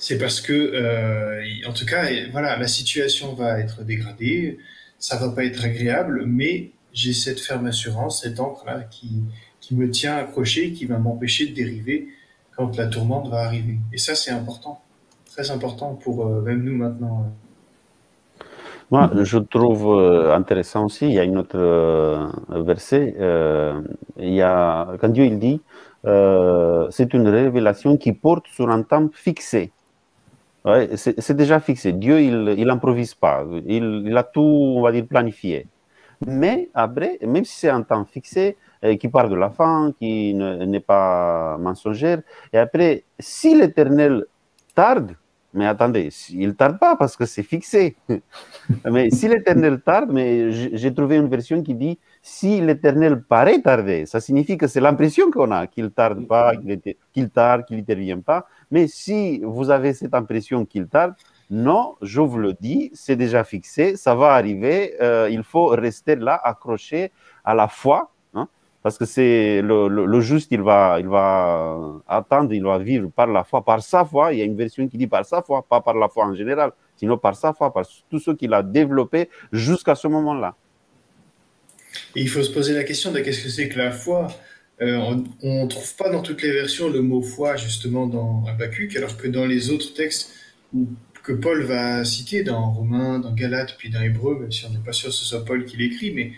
c'est 0.00 0.16
parce 0.16 0.40
que, 0.40 0.52
euh, 0.52 1.44
en 1.66 1.74
tout 1.74 1.84
cas, 1.84 2.08
voilà, 2.32 2.56
la 2.56 2.68
situation 2.68 3.34
va 3.34 3.60
être 3.60 3.84
dégradée, 3.84 4.58
ça 4.98 5.18
va 5.18 5.28
pas 5.28 5.44
être 5.44 5.62
agréable, 5.62 6.24
mais 6.26 6.70
j'ai 6.94 7.12
cette 7.12 7.38
ferme 7.38 7.66
assurance, 7.66 8.22
cette 8.22 8.40
encre-là 8.40 8.80
qui, 8.90 9.22
qui 9.70 9.76
me 9.76 9.88
tient 9.88 10.16
accroché, 10.16 10.72
qui 10.72 10.84
va 10.84 10.98
m'empêcher 10.98 11.46
de 11.46 11.54
dériver 11.54 12.08
quand 12.56 12.76
la 12.76 12.88
tourmente 12.88 13.28
va 13.28 13.42
arriver. 13.42 13.76
Et 13.92 13.98
ça, 13.98 14.16
c'est 14.16 14.32
important, 14.32 14.80
très 15.26 15.52
important 15.52 15.94
pour 15.94 16.26
euh, 16.26 16.40
même 16.40 16.64
nous 16.64 16.74
maintenant. 16.74 17.26
Moi, 18.90 19.08
je 19.22 19.38
trouve 19.38 19.86
euh, 19.86 20.34
intéressant 20.34 20.86
aussi, 20.86 21.06
il 21.06 21.12
y 21.12 21.20
a 21.20 21.22
une 21.22 21.38
autre 21.38 21.56
verset, 22.48 23.14
il 24.18 24.34
y 24.34 24.42
a, 24.42 24.88
quand 25.00 25.10
Dieu 25.10 25.26
il 25.26 25.38
dit, 25.38 25.60
c'est 26.02 27.14
une 27.14 27.28
révélation 27.28 27.96
qui 27.96 28.10
porte 28.10 28.46
sur 28.48 28.68
un 28.70 28.82
temps 28.82 29.08
fixé. 29.12 29.70
C'est 30.96 31.36
déjà 31.36 31.60
fixé. 31.60 31.92
Dieu, 31.92 32.20
il 32.20 32.64
n'improvise 32.66 33.14
pas. 33.14 33.46
Il, 33.66 34.02
il, 34.04 34.16
a 34.16 34.24
tout, 34.24 34.40
on 34.40 34.82
va 34.82 34.90
dire, 34.90 35.06
planifié. 35.06 35.68
Mais 36.26 36.70
après, 36.74 37.20
même 37.24 37.44
si 37.44 37.56
c'est 37.56 37.70
un 37.70 37.82
temps 37.82 38.04
fixé, 38.04 38.46
euh, 38.48 38.69
qui 38.98 39.08
part 39.08 39.28
de 39.28 39.34
la 39.34 39.50
fin, 39.50 39.92
qui 39.98 40.34
n'est 40.34 40.80
pas 40.80 41.58
mensongère, 41.58 42.22
et 42.52 42.58
après, 42.58 43.04
si 43.18 43.54
l'Éternel 43.54 44.26
tarde, 44.74 45.16
mais 45.52 45.66
attendez, 45.66 46.10
il 46.30 46.54
tarde 46.54 46.78
pas 46.78 46.94
parce 46.94 47.16
que 47.16 47.26
c'est 47.26 47.42
fixé. 47.42 47.96
mais 48.84 49.10
si 49.10 49.26
l'Éternel 49.26 49.80
tarde, 49.80 50.10
mais 50.12 50.52
j'ai 50.52 50.94
trouvé 50.94 51.16
une 51.16 51.28
version 51.28 51.62
qui 51.62 51.74
dit 51.74 51.98
si 52.22 52.60
l'Éternel 52.60 53.22
paraît 53.22 53.60
tarder, 53.60 54.06
ça 54.06 54.20
signifie 54.20 54.56
que 54.56 54.68
c'est 54.68 54.80
l'impression 54.80 55.30
qu'on 55.30 55.50
a, 55.50 55.66
qu'il 55.66 55.90
tarde 55.90 56.26
pas, 56.26 56.52
qu'il 57.12 57.30
tarde, 57.30 57.64
qu'il 57.64 57.78
n'intervient 57.78 58.20
pas. 58.20 58.46
Mais 58.70 58.86
si 58.86 59.40
vous 59.42 59.70
avez 59.70 59.92
cette 59.92 60.14
impression 60.14 60.64
qu'il 60.64 60.86
tarde, 60.86 61.14
non, 61.50 61.96
je 62.00 62.20
vous 62.20 62.38
le 62.38 62.52
dis, 62.52 62.92
c'est 62.94 63.16
déjà 63.16 63.42
fixé, 63.42 63.96
ça 63.96 64.14
va 64.14 64.34
arriver. 64.34 64.94
Euh, 65.00 65.28
il 65.32 65.42
faut 65.42 65.66
rester 65.66 66.14
là, 66.14 66.40
accroché 66.44 67.10
à 67.44 67.54
la 67.54 67.66
foi, 67.66 68.12
parce 68.82 68.96
que 68.96 69.04
c'est 69.04 69.60
le, 69.62 70.20
juste, 70.20 70.48
il 70.52 70.62
va, 70.62 70.98
il 71.00 71.08
va 71.08 72.00
attendre, 72.08 72.52
il 72.52 72.64
va 72.64 72.78
vivre 72.78 73.10
par 73.10 73.26
la 73.26 73.44
foi, 73.44 73.62
par 73.64 73.82
sa 73.82 74.04
foi. 74.04 74.32
Il 74.32 74.38
y 74.38 74.42
a 74.42 74.44
une 74.44 74.56
version 74.56 74.86
qui 74.88 74.96
dit 74.96 75.06
par 75.06 75.24
sa 75.24 75.42
foi, 75.42 75.62
pas 75.68 75.80
par 75.80 75.94
la 75.94 76.08
foi 76.08 76.26
en 76.26 76.34
général, 76.34 76.72
sinon 76.96 77.18
par 77.18 77.36
sa 77.36 77.52
foi, 77.52 77.72
par 77.72 77.84
tout 78.08 78.18
ce 78.18 78.30
qu'il 78.30 78.54
a 78.54 78.62
développé 78.62 79.28
jusqu'à 79.52 79.94
ce 79.94 80.08
moment-là. 80.08 80.54
il 82.14 82.28
faut 82.28 82.42
se 82.42 82.52
poser 82.52 82.72
la 82.74 82.84
question 82.84 83.12
de 83.12 83.20
qu'est-ce 83.20 83.42
que 83.42 83.50
c'est 83.50 83.68
que 83.68 83.78
la 83.78 83.90
foi 83.90 84.28
euh, 84.82 84.96
on 85.42 85.64
ne 85.64 85.68
trouve 85.68 85.94
pas 85.96 86.08
dans 86.08 86.22
toutes 86.22 86.40
les 86.40 86.52
versions 86.52 86.88
le 86.88 87.02
mot 87.02 87.20
foi 87.20 87.56
justement 87.56 88.06
dans 88.06 88.44
Habakkuk, 88.46 88.96
alors 88.96 89.18
que 89.18 89.28
dans 89.28 89.44
les 89.44 89.70
autres 89.70 89.92
textes 89.92 90.32
que 91.22 91.32
Paul 91.32 91.62
va 91.64 92.02
citer, 92.04 92.42
dans 92.42 92.70
Romains, 92.70 93.18
dans 93.18 93.32
Galates, 93.32 93.76
puis 93.76 93.90
dans 93.90 94.00
Hébreu, 94.00 94.38
même 94.40 94.50
si 94.50 94.64
on 94.64 94.70
n'est 94.70 94.78
pas 94.78 94.92
sûr 94.92 95.10
que 95.10 95.14
ce 95.14 95.24
soit 95.24 95.44
Paul 95.44 95.66
qui 95.66 95.76
l'écrit, 95.76 96.12
mais 96.12 96.32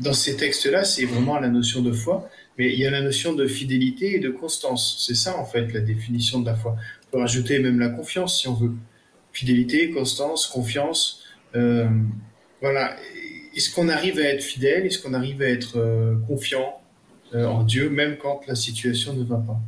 dans 0.00 0.12
ces 0.12 0.36
textes-là, 0.36 0.84
c'est 0.84 1.04
vraiment 1.04 1.38
la 1.40 1.48
notion 1.48 1.82
de 1.82 1.92
foi, 1.92 2.28
mais 2.56 2.72
il 2.72 2.78
y 2.78 2.86
a 2.86 2.90
la 2.90 3.02
notion 3.02 3.32
de 3.32 3.46
fidélité 3.46 4.16
et 4.16 4.18
de 4.20 4.30
constance. 4.30 5.04
C'est 5.06 5.14
ça 5.14 5.36
en 5.36 5.44
fait 5.44 5.72
la 5.72 5.80
définition 5.80 6.40
de 6.40 6.46
la 6.46 6.54
foi. 6.54 6.76
On 7.08 7.12
peut 7.12 7.18
rajouter 7.20 7.58
même 7.58 7.78
la 7.80 7.88
confiance 7.88 8.40
si 8.40 8.48
on 8.48 8.54
veut. 8.54 8.72
Fidélité, 9.32 9.90
constance, 9.90 10.46
confiance. 10.46 11.22
Euh, 11.54 11.88
voilà. 12.60 12.96
Est-ce 13.54 13.74
qu'on 13.74 13.88
arrive 13.88 14.18
à 14.18 14.24
être 14.24 14.42
fidèle? 14.42 14.86
Est-ce 14.86 15.00
qu'on 15.00 15.14
arrive 15.14 15.42
à 15.42 15.48
être 15.48 15.78
euh, 15.78 16.16
confiant 16.26 16.80
euh, 17.34 17.46
en 17.46 17.62
Dieu, 17.64 17.90
même 17.90 18.16
quand 18.16 18.40
la 18.46 18.54
situation 18.54 19.14
ne 19.14 19.24
va 19.24 19.36
pas? 19.38 19.60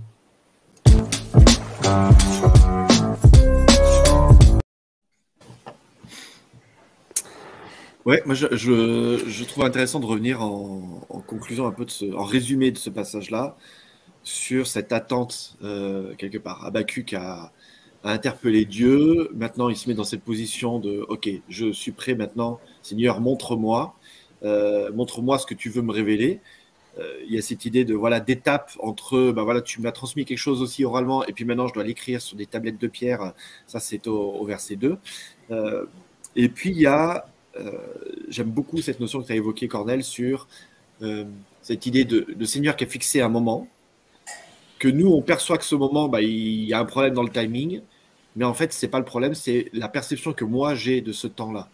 Ouais, 8.07 8.23
moi 8.25 8.35
je, 8.35 8.47
je, 8.53 9.45
trouve 9.45 9.65
intéressant 9.65 10.01
de 10.01 10.07
revenir 10.07 10.43
en, 10.43 11.05
conclusion 11.27 11.67
un 11.67 11.71
peu 11.71 11.85
de 11.85 11.91
ce, 11.91 12.07
en 12.15 12.25
résumé 12.25 12.71
de 12.71 12.79
ce 12.79 12.89
passage-là 12.89 13.57
sur 14.23 14.67
cette 14.67 14.93
attente 14.93 15.57
euh, 15.63 16.15
quelque 16.17 16.39
part. 16.39 16.65
Habakkuk 16.65 17.13
a, 17.15 17.53
interpellé 18.03 18.65
Dieu. 18.65 19.31
Maintenant, 19.35 19.69
il 19.69 19.77
se 19.77 19.89
met 19.89 19.95
dans 19.95 20.05
cette 20.05 20.23
position 20.23 20.79
de 20.79 21.05
OK, 21.09 21.29
je 21.51 21.73
suis 21.73 21.93
prêt 21.93 22.15
maintenant. 22.15 22.59
Seigneur, 22.83 23.21
montre-moi, 23.21 23.95
euh, 24.43 24.91
montre-moi 24.93 25.39
ce 25.39 25.45
que 25.45 25.55
tu 25.55 25.69
veux 25.69 25.83
me 25.83 25.93
révéler. 25.93 26.41
Euh, 26.99 27.21
il 27.27 27.35
y 27.35 27.39
a 27.39 27.43
cette 27.43 27.67
idée 27.67 27.85
de 27.85 27.95
voilà 27.95 28.19
d'étape 28.19 28.73
entre 28.81 29.31
bah 29.31 29.45
voilà 29.45 29.61
tu 29.61 29.81
m'as 29.81 29.93
transmis 29.93 30.25
quelque 30.25 30.39
chose 30.39 30.61
aussi 30.61 30.85
oralement 30.85 31.25
et 31.25 31.33
puis 31.33 31.45
maintenant 31.45 31.69
je 31.69 31.75
dois 31.75 31.85
l'écrire 31.85 32.21
sur 32.21 32.37
des 32.37 32.47
tablettes 32.47 32.81
de 32.81 32.89
pierre 32.89 33.33
ça 33.69 33.79
c'est 33.79 34.09
au, 34.09 34.45
verset 34.45 34.75
2 34.75 34.99
euh, 35.53 35.87
et 36.35 36.49
puis 36.49 36.71
il 36.71 36.81
y 36.81 36.87
a 36.87 37.30
j'aime 38.29 38.51
beaucoup 38.51 38.81
cette 38.81 39.01
notion 39.01 39.21
que 39.21 39.27
tu 39.27 39.33
as 39.33 39.37
évoquée 39.37 39.69
Cornel 39.69 40.05
sur 40.05 40.49
cette 41.63 41.87
idée 41.87 42.05
de, 42.05 42.45
Seigneur 42.45 42.77
qui 42.77 42.85
a 42.85 42.87
fixé 42.87 43.21
un 43.21 43.29
moment 43.29 43.67
que 44.79 44.89
nous 44.89 45.09
on 45.09 45.21
perçoit 45.21 45.59
que 45.59 45.65
ce 45.65 45.75
moment 45.75 46.09
bah, 46.09 46.23
il 46.23 46.65
y 46.65 46.73
a 46.73 46.79
un 46.79 46.85
problème 46.85 47.15
dans 47.15 47.23
le 47.23 47.31
timing 47.31 47.81
mais 48.37 48.45
en 48.45 48.55
fait 48.55 48.73
c'est 48.73 48.89
pas 48.89 48.99
le 48.99 49.05
problème 49.05 49.35
c'est 49.35 49.69
la 49.73 49.89
perception 49.89 50.33
que 50.33 50.45
moi 50.45 50.75
j'ai 50.75 51.01
de 51.01 51.13
ce 51.13 51.27
temps 51.27 51.53
là 51.53 51.69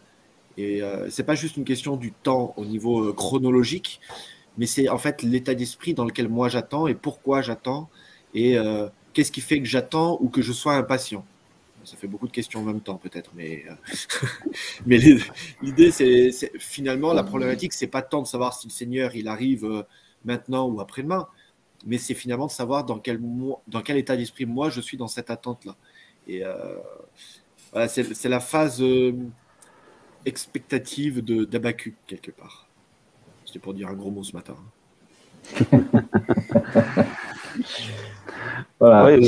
et 0.56 0.80
c'est 1.10 1.24
pas 1.24 1.34
juste 1.34 1.56
une 1.56 1.64
question 1.64 1.96
du 1.96 2.12
temps 2.12 2.54
au 2.56 2.64
niveau 2.64 3.12
chronologique 3.12 4.00
mais 4.58 4.66
c'est 4.66 4.88
en 4.88 4.98
fait 4.98 5.22
l'état 5.22 5.54
d'esprit 5.54 5.94
dans 5.94 6.04
lequel 6.04 6.28
moi 6.28 6.48
j'attends 6.48 6.86
et 6.86 6.94
pourquoi 6.94 7.42
j'attends 7.42 7.88
et 8.34 8.58
euh, 8.58 8.88
qu'est-ce 9.12 9.32
qui 9.32 9.40
fait 9.40 9.60
que 9.60 9.66
j'attends 9.66 10.18
ou 10.20 10.28
que 10.28 10.42
je 10.42 10.52
sois 10.52 10.74
impatient. 10.74 11.24
Ça 11.86 11.96
fait 11.96 12.06
beaucoup 12.06 12.26
de 12.26 12.32
questions 12.32 12.60
en 12.60 12.64
même 12.64 12.80
temps 12.80 12.96
peut-être, 12.96 13.30
mais, 13.34 13.64
euh, 13.68 13.74
mais 14.86 14.98
l'idée 15.62 15.90
c'est 15.90 16.50
finalement 16.58 17.12
la 17.12 17.22
problématique 17.22 17.72
c'est 17.72 17.86
pas 17.86 18.02
tant 18.02 18.22
de 18.22 18.26
savoir 18.26 18.58
si 18.58 18.66
le 18.66 18.72
Seigneur 18.72 19.14
il 19.14 19.28
arrive 19.28 19.64
euh, 19.64 19.82
maintenant 20.24 20.68
ou 20.68 20.80
après-demain, 20.80 21.28
mais 21.86 21.98
c'est 21.98 22.14
finalement 22.14 22.46
de 22.46 22.52
savoir 22.52 22.84
dans 22.84 22.98
quel, 22.98 23.20
état 23.96 24.16
d'esprit 24.16 24.46
moi 24.46 24.68
je 24.68 24.80
suis 24.80 24.96
dans 24.96 25.08
cette 25.08 25.30
attente-là. 25.30 25.76
Et 26.28 26.42
voilà, 27.70 27.86
c'est 27.88 28.28
la 28.28 28.40
phase 28.40 28.82
expectative 30.24 31.22
d'Abacu 31.22 31.94
quelque 32.08 32.32
part 32.32 32.66
pour 33.58 33.74
dire 33.74 33.88
un 33.88 33.94
gros 33.94 34.10
mot 34.10 34.24
ce 34.24 34.32
matin. 34.32 34.56
Euh, 38.82 39.18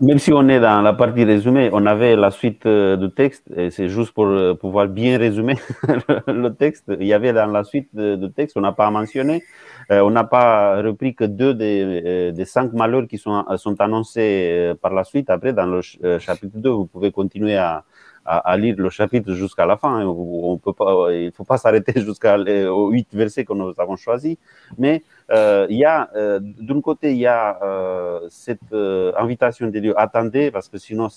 même 0.00 0.18
si 0.18 0.32
on 0.32 0.48
est 0.48 0.58
dans 0.58 0.82
la 0.82 0.92
partie 0.92 1.22
résumée, 1.22 1.70
on 1.72 1.86
avait 1.86 2.16
la 2.16 2.32
suite 2.32 2.66
euh, 2.66 2.96
du 2.96 3.10
texte, 3.12 3.44
et 3.56 3.70
c'est 3.70 3.88
juste 3.88 4.12
pour 4.12 4.26
euh, 4.26 4.54
pouvoir 4.54 4.88
bien 4.88 5.18
résumer 5.18 5.54
le 6.26 6.48
texte. 6.48 6.90
Il 6.98 7.06
y 7.06 7.12
avait 7.12 7.32
dans 7.32 7.46
la 7.46 7.62
suite 7.62 7.94
du 7.94 8.32
texte, 8.32 8.56
on 8.56 8.60
n'a 8.60 8.72
pas 8.72 8.90
mentionné, 8.90 9.44
on 9.88 10.10
n'a 10.10 10.24
pas 10.24 10.82
repris 10.82 11.14
que 11.14 11.24
deux 11.24 11.54
des, 11.54 12.32
des, 12.32 12.44
cinq 12.44 12.72
malheurs 12.72 13.06
qui 13.06 13.18
sont, 13.18 13.44
sont 13.56 13.80
annoncés 13.80 14.72
par 14.80 14.92
la 14.92 15.04
suite. 15.04 15.30
Après, 15.30 15.52
dans 15.52 15.66
le 15.66 15.80
chapitre 16.18 16.56
2, 16.58 16.70
vous 16.70 16.86
pouvez 16.86 17.12
continuer 17.12 17.56
à, 17.56 17.84
à, 18.24 18.56
lire 18.56 18.76
le 18.78 18.90
chapitre 18.90 19.32
jusqu'à 19.34 19.66
la 19.66 19.76
fin. 19.76 20.04
On 20.04 20.56
peut 20.58 20.72
pas, 20.72 21.12
il 21.12 21.32
faut 21.32 21.44
pas 21.44 21.56
s'arrêter 21.62 22.00
jusqu'aux 22.00 22.88
huit 22.90 23.08
versets 23.12 23.44
que 23.44 23.52
nous 23.52 23.72
avons 23.78 23.96
choisis. 23.96 24.36
Mais 24.78 25.02
euh, 25.30 25.66
il 25.70 25.78
y 25.78 25.84
a, 25.84 26.10
euh, 26.14 26.40
d'un 26.40 26.80
côté, 26.80 27.12
il 27.12 27.18
y 27.18 27.26
a 27.26 27.62
euh, 27.62 28.20
cette 28.28 28.74
invitation 29.16 29.68
de 29.68 29.78
Dieu, 29.78 29.94
attendez, 29.98 30.50
parce 30.50 30.68
que 30.68 30.78
sinon, 30.78 31.08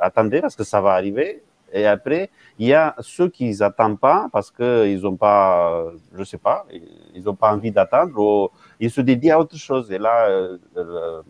attendez, 0.00 0.40
parce 0.40 0.56
que 0.56 0.64
ça 0.64 0.80
va 0.80 0.92
arriver. 0.92 1.42
Et 1.72 1.86
après, 1.86 2.30
il 2.58 2.68
y 2.68 2.74
a 2.74 2.94
ceux 3.00 3.28
qui 3.28 3.54
n'attendent 3.58 4.00
pas 4.00 4.28
parce 4.32 4.50
qu'ils 4.50 5.00
n'ont 5.02 5.16
pas, 5.16 5.84
je 6.16 6.24
sais 6.24 6.38
pas, 6.38 6.66
ils 7.14 7.22
n'ont 7.22 7.34
pas 7.34 7.52
envie 7.52 7.70
d'attendre 7.70 8.18
ou 8.18 8.50
ils 8.80 8.90
se 8.90 9.00
dédient 9.00 9.36
à 9.36 9.40
autre 9.40 9.56
chose. 9.56 9.92
Et 9.92 9.98
là, 9.98 10.28
euh, 10.28 10.58
euh, 10.76 11.22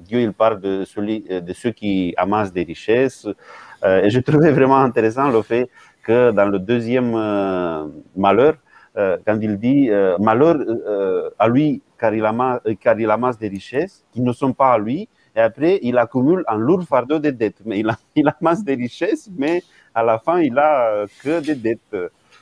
Dieu, 0.00 0.20
il 0.20 0.32
parle 0.32 0.60
de, 0.60 0.84
celui, 0.84 1.20
de 1.20 1.52
ceux 1.52 1.72
qui 1.72 2.14
amassent 2.16 2.52
des 2.52 2.62
richesses. 2.62 3.28
Et 3.84 4.10
je 4.10 4.20
trouvais 4.20 4.52
vraiment 4.58 4.78
intéressant 4.78 5.30
le 5.30 5.42
fait 5.42 5.68
que 6.02 6.30
dans 6.32 6.46
le 6.46 6.58
deuxième 6.58 7.12
malheur, 8.16 8.54
quand 8.94 9.38
il 9.40 9.58
dit 9.58 9.90
malheur 10.18 10.56
à 11.38 11.48
lui 11.48 11.82
car 12.02 12.12
il, 12.98 13.10
amasse, 13.10 13.38
des 13.38 13.48
richesses 13.48 14.04
qui 14.12 14.20
ne 14.20 14.32
sont 14.32 14.52
pas 14.52 14.72
à 14.72 14.78
lui, 14.78 15.08
et 15.36 15.40
après, 15.40 15.78
il 15.82 15.96
accumule 15.98 16.42
un 16.48 16.56
lourd 16.56 16.82
fardeau 16.82 17.18
de 17.18 17.30
dettes. 17.30 17.62
Mais 17.64 17.82
il, 18.14 18.28
amasse 18.40 18.64
des 18.64 18.74
richesses, 18.74 19.30
mais 19.36 19.62
à 19.94 20.02
la 20.02 20.18
fin, 20.18 20.40
il 20.40 20.58
a 20.58 20.88
euh, 20.88 21.06
que 21.22 21.40
des 21.40 21.54
dettes. 21.54 21.96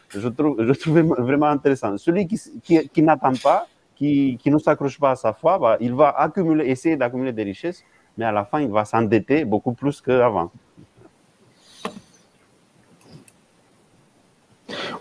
Je 0.09 0.73
trouvais 0.73 1.03
vraiment 1.29 1.47
intéressant. 1.47 1.97
Celui 1.99 2.27
qui, 2.27 3.03
n'attend 3.03 3.33
pas, 3.43 3.67
qui, 3.95 4.39
qui 4.41 4.51
ne 4.51 4.59
s'accroche 4.59 4.99
pas 4.99 5.11
à 5.13 5.17
sa 5.17 5.33
foi, 5.33 5.59
bah, 5.59 5.77
il 5.81 5.95
va 5.95 6.09
accumuler, 6.09 6.67
essayer 6.67 6.97
d'accumuler 6.97 7.33
des 7.33 7.45
richesses, 7.45 7.85
mais 8.17 8.25
à 8.25 8.33
la 8.33 8.45
fin, 8.45 8.61
il 8.61 8.71
va 8.71 8.85
s'endetter 8.85 9.45
beaucoup 9.45 9.73
plus 9.73 10.01
qu'avant. 10.01 10.51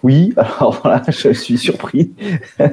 Oui, 0.03 0.33
alors 0.37 0.79
voilà, 0.81 1.01
je 1.07 1.33
suis 1.33 1.57
surpris. 1.57 2.11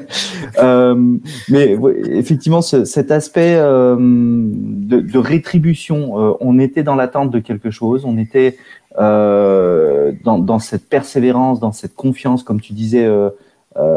euh, 0.58 1.16
mais 1.48 1.76
effectivement, 2.10 2.62
ce, 2.62 2.84
cet 2.84 3.10
aspect 3.10 3.56
euh, 3.56 3.96
de, 3.98 5.18
rétribution, 5.18 6.20
euh, 6.20 6.32
on 6.40 6.58
était 6.58 6.82
dans 6.82 6.94
l'attente 6.94 7.30
de 7.30 7.38
quelque 7.38 7.70
chose, 7.70 8.04
on 8.04 8.18
était 8.18 8.56
dans, 8.98 10.58
cette 10.58 10.88
persévérance, 10.88 11.60
dans 11.60 11.72
cette 11.72 11.94
confiance, 11.94 12.42
comme 12.42 12.62
tu 12.62 12.72
disais, 12.72 13.06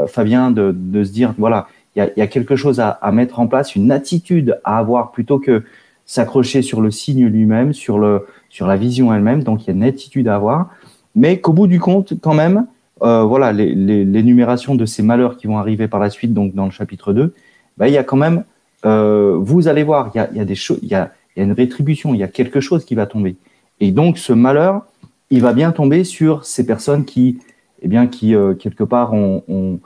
Fabien, 0.07 0.51
de, 0.51 1.03
se 1.05 1.11
dire, 1.11 1.33
voilà, 1.37 1.67
il 1.95 2.11
y 2.17 2.21
a, 2.21 2.27
quelque 2.27 2.57
chose 2.57 2.81
à, 2.81 3.11
mettre 3.13 3.39
en 3.39 3.47
place, 3.47 3.77
une 3.77 3.93
attitude 3.93 4.59
à 4.65 4.77
avoir 4.77 5.11
plutôt 5.11 5.39
que 5.39 5.63
s'accrocher 6.05 6.61
sur 6.61 6.81
le 6.81 6.91
signe 6.91 7.27
lui-même, 7.27 7.71
sur, 7.71 8.21
sur 8.49 8.67
la 8.67 8.75
vision 8.75 9.13
elle-même. 9.13 9.41
Donc, 9.41 9.63
il 9.63 9.67
y 9.67 9.69
a 9.69 9.73
une 9.73 9.83
attitude 9.83 10.27
à 10.27 10.35
avoir. 10.35 10.69
Mais 11.15 11.39
qu'au 11.39 11.53
bout 11.53 11.67
du 11.67 11.79
compte, 11.79 12.19
quand 12.19 12.33
même, 12.33 12.65
euh, 13.01 13.23
voilà, 13.23 13.51
l'énumération 13.53 14.75
de 14.75 14.85
ces 14.85 15.03
malheurs 15.03 15.37
qui 15.37 15.47
vont 15.47 15.57
arriver 15.57 15.87
par 15.87 15.99
la 15.99 16.09
suite, 16.09 16.33
donc 16.33 16.53
dans 16.53 16.65
le 16.65 16.71
chapitre 16.71 17.13
2, 17.13 17.33
bah, 17.77 17.87
il 17.87 17.93
y 17.93 17.97
a 17.97 18.03
quand 18.03 18.17
même, 18.17 18.43
euh, 18.85 19.37
vous 19.39 19.67
allez 19.67 19.83
voir, 19.83 20.11
il 20.13 20.17
y 20.17 20.21
a, 20.21 20.29
il 20.31 20.37
y 20.37 20.41
a 20.41 20.45
des 20.45 20.55
choses, 20.55 20.79
il 20.81 20.89
il 21.35 21.39
y 21.39 21.41
a 21.43 21.45
une 21.45 21.53
rétribution, 21.53 22.13
il 22.13 22.19
y 22.19 22.23
a 22.23 22.27
quelque 22.27 22.59
chose 22.59 22.83
qui 22.83 22.95
va 22.95 23.05
tomber. 23.05 23.35
Et 23.79 23.91
donc 23.91 24.17
ce 24.17 24.33
malheur, 24.33 24.81
il 25.29 25.41
va 25.41 25.53
bien 25.53 25.71
tomber 25.71 26.03
sur 26.03 26.43
ces 26.43 26.65
personnes 26.65 27.05
qui, 27.05 27.39
eh 27.81 27.87
bien, 27.87 28.07
qui 28.07 28.35
euh, 28.35 28.55
quelque 28.55 28.83
part 28.83 29.13
ont, 29.13 29.79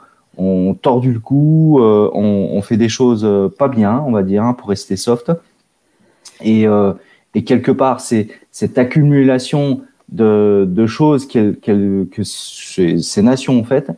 tordu 0.80 1.12
le 1.12 1.20
cou, 1.20 1.78
ont, 1.80 2.62
fait 2.62 2.76
des 2.76 2.88
choses 2.88 3.28
pas 3.56 3.68
bien, 3.68 4.02
on 4.04 4.10
va 4.10 4.22
dire, 4.24 4.42
hein, 4.42 4.54
pour 4.54 4.70
rester 4.70 4.96
soft. 4.96 5.30
Et, 6.42 6.66
et 7.34 7.44
quelque 7.44 7.70
part, 7.70 8.00
c'est 8.00 8.28
cette 8.50 8.76
accumulation 8.76 9.82
de, 10.08 10.86
choses 10.86 11.26
qu 11.26 11.54
que 11.60 12.22
ces, 12.22 13.22
nations 13.22 13.54
ont 13.54 13.64
faites, 13.64 13.90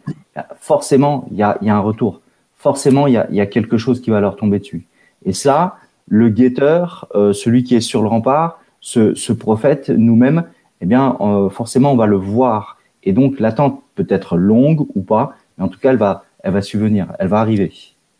forcément, 0.60 1.26
il 1.30 1.36
y 1.36 1.42
a, 1.42 1.58
un 1.62 1.80
retour. 1.80 2.20
Forcément, 2.56 3.06
il 3.06 3.14
y 3.14 3.40
a, 3.40 3.46
quelque 3.46 3.76
chose 3.76 4.00
qui 4.00 4.10
va 4.10 4.20
leur 4.20 4.36
tomber 4.36 4.58
dessus. 4.58 4.86
Et 5.24 5.32
ça, 5.32 5.76
le 6.08 6.28
guetteur, 6.28 7.08
euh, 7.14 7.32
celui 7.32 7.64
qui 7.64 7.74
est 7.74 7.80
sur 7.80 8.02
le 8.02 8.08
rempart, 8.08 8.60
ce, 8.80 9.14
ce 9.14 9.32
prophète, 9.32 9.90
nous-mêmes, 9.90 10.44
eh 10.80 10.86
bien, 10.86 11.16
euh, 11.20 11.48
forcément, 11.48 11.92
on 11.92 11.96
va 11.96 12.06
le 12.06 12.16
voir. 12.16 12.78
Et 13.02 13.12
donc, 13.12 13.40
l'attente 13.40 13.82
peut 13.94 14.06
être 14.08 14.36
longue 14.36 14.86
ou 14.94 15.02
pas, 15.02 15.36
mais 15.56 15.64
en 15.64 15.68
tout 15.68 15.78
cas, 15.78 15.90
elle 15.90 15.96
va, 15.96 16.24
elle 16.42 16.52
va 16.52 16.62
subvenir, 16.62 17.12
elle 17.18 17.28
va 17.28 17.40
arriver. 17.40 17.72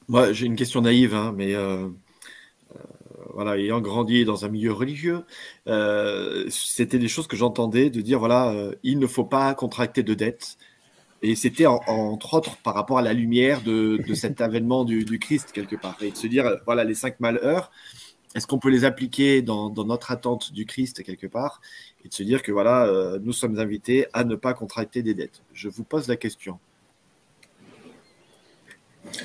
Moi, 0.09 0.33
j'ai 0.33 0.47
une 0.47 0.57
question 0.57 0.81
naïve, 0.81 1.15
hein, 1.15 1.35
mais 1.37 1.55
euh, 1.55 1.89
voilà, 3.37 3.59
ayant 3.59 3.83
grandi 3.83 4.25
dans 4.25 4.47
un 4.47 4.49
milieu 4.49 4.73
religieux, 4.73 5.25
euh, 5.69 6.47
c'était 6.49 6.99
des 6.99 7.07
choses 7.07 7.27
que 7.27 7.37
j'entendais 7.37 7.91
de 7.91 8.01
dire 8.01 8.19
voilà, 8.19 8.49
euh, 8.49 8.75
il 8.83 8.99
ne 8.99 9.07
faut 9.07 9.25
pas 9.25 9.55
contracter 9.55 10.03
de 10.03 10.15
dettes. 10.15 10.57
Et 11.21 11.35
c'était 11.35 11.67
entre 11.67 12.35
autres 12.35 12.57
par 12.63 12.75
rapport 12.75 12.97
à 12.97 13.03
la 13.03 13.13
lumière 13.13 13.61
de, 13.61 13.99
de 14.07 14.15
cet 14.23 14.41
avènement 14.41 14.85
du, 14.85 15.05
du, 15.05 15.19
Christ 15.19 15.53
quelque 15.53 15.77
part. 15.77 15.99
Et 16.01 16.13
de 16.13 16.17
se 16.17 16.27
dire 16.27 16.51
voilà, 16.65 16.83
les 16.85 16.95
cinq 16.95 17.21
malheurs, 17.21 17.71
est-ce 18.35 18.47
qu'on 18.47 18.59
peut 18.59 18.71
les 18.71 18.87
appliquer 18.87 19.43
dans, 19.43 19.69
dans, 19.69 19.85
notre 19.85 20.13
attente 20.13 20.55
du 20.55 20.65
Christ 20.65 21.03
quelque 21.03 21.27
part? 21.27 21.61
Et 22.07 22.09
de 22.09 22.15
se 22.15 22.23
dire 22.23 22.43
que 22.43 22.53
voilà, 22.53 22.87
euh, 22.87 23.19
nous 23.23 23.35
sommes 23.35 23.59
invités 23.59 24.07
à 24.15 24.25
ne 24.25 24.35
pas 24.35 24.55
contracter 24.55 25.03
des 25.03 25.13
dettes. 25.13 25.43
Je 25.53 25.69
vous 25.69 25.85
pose 25.85 26.09
la 26.09 26.17
question. 26.17 26.59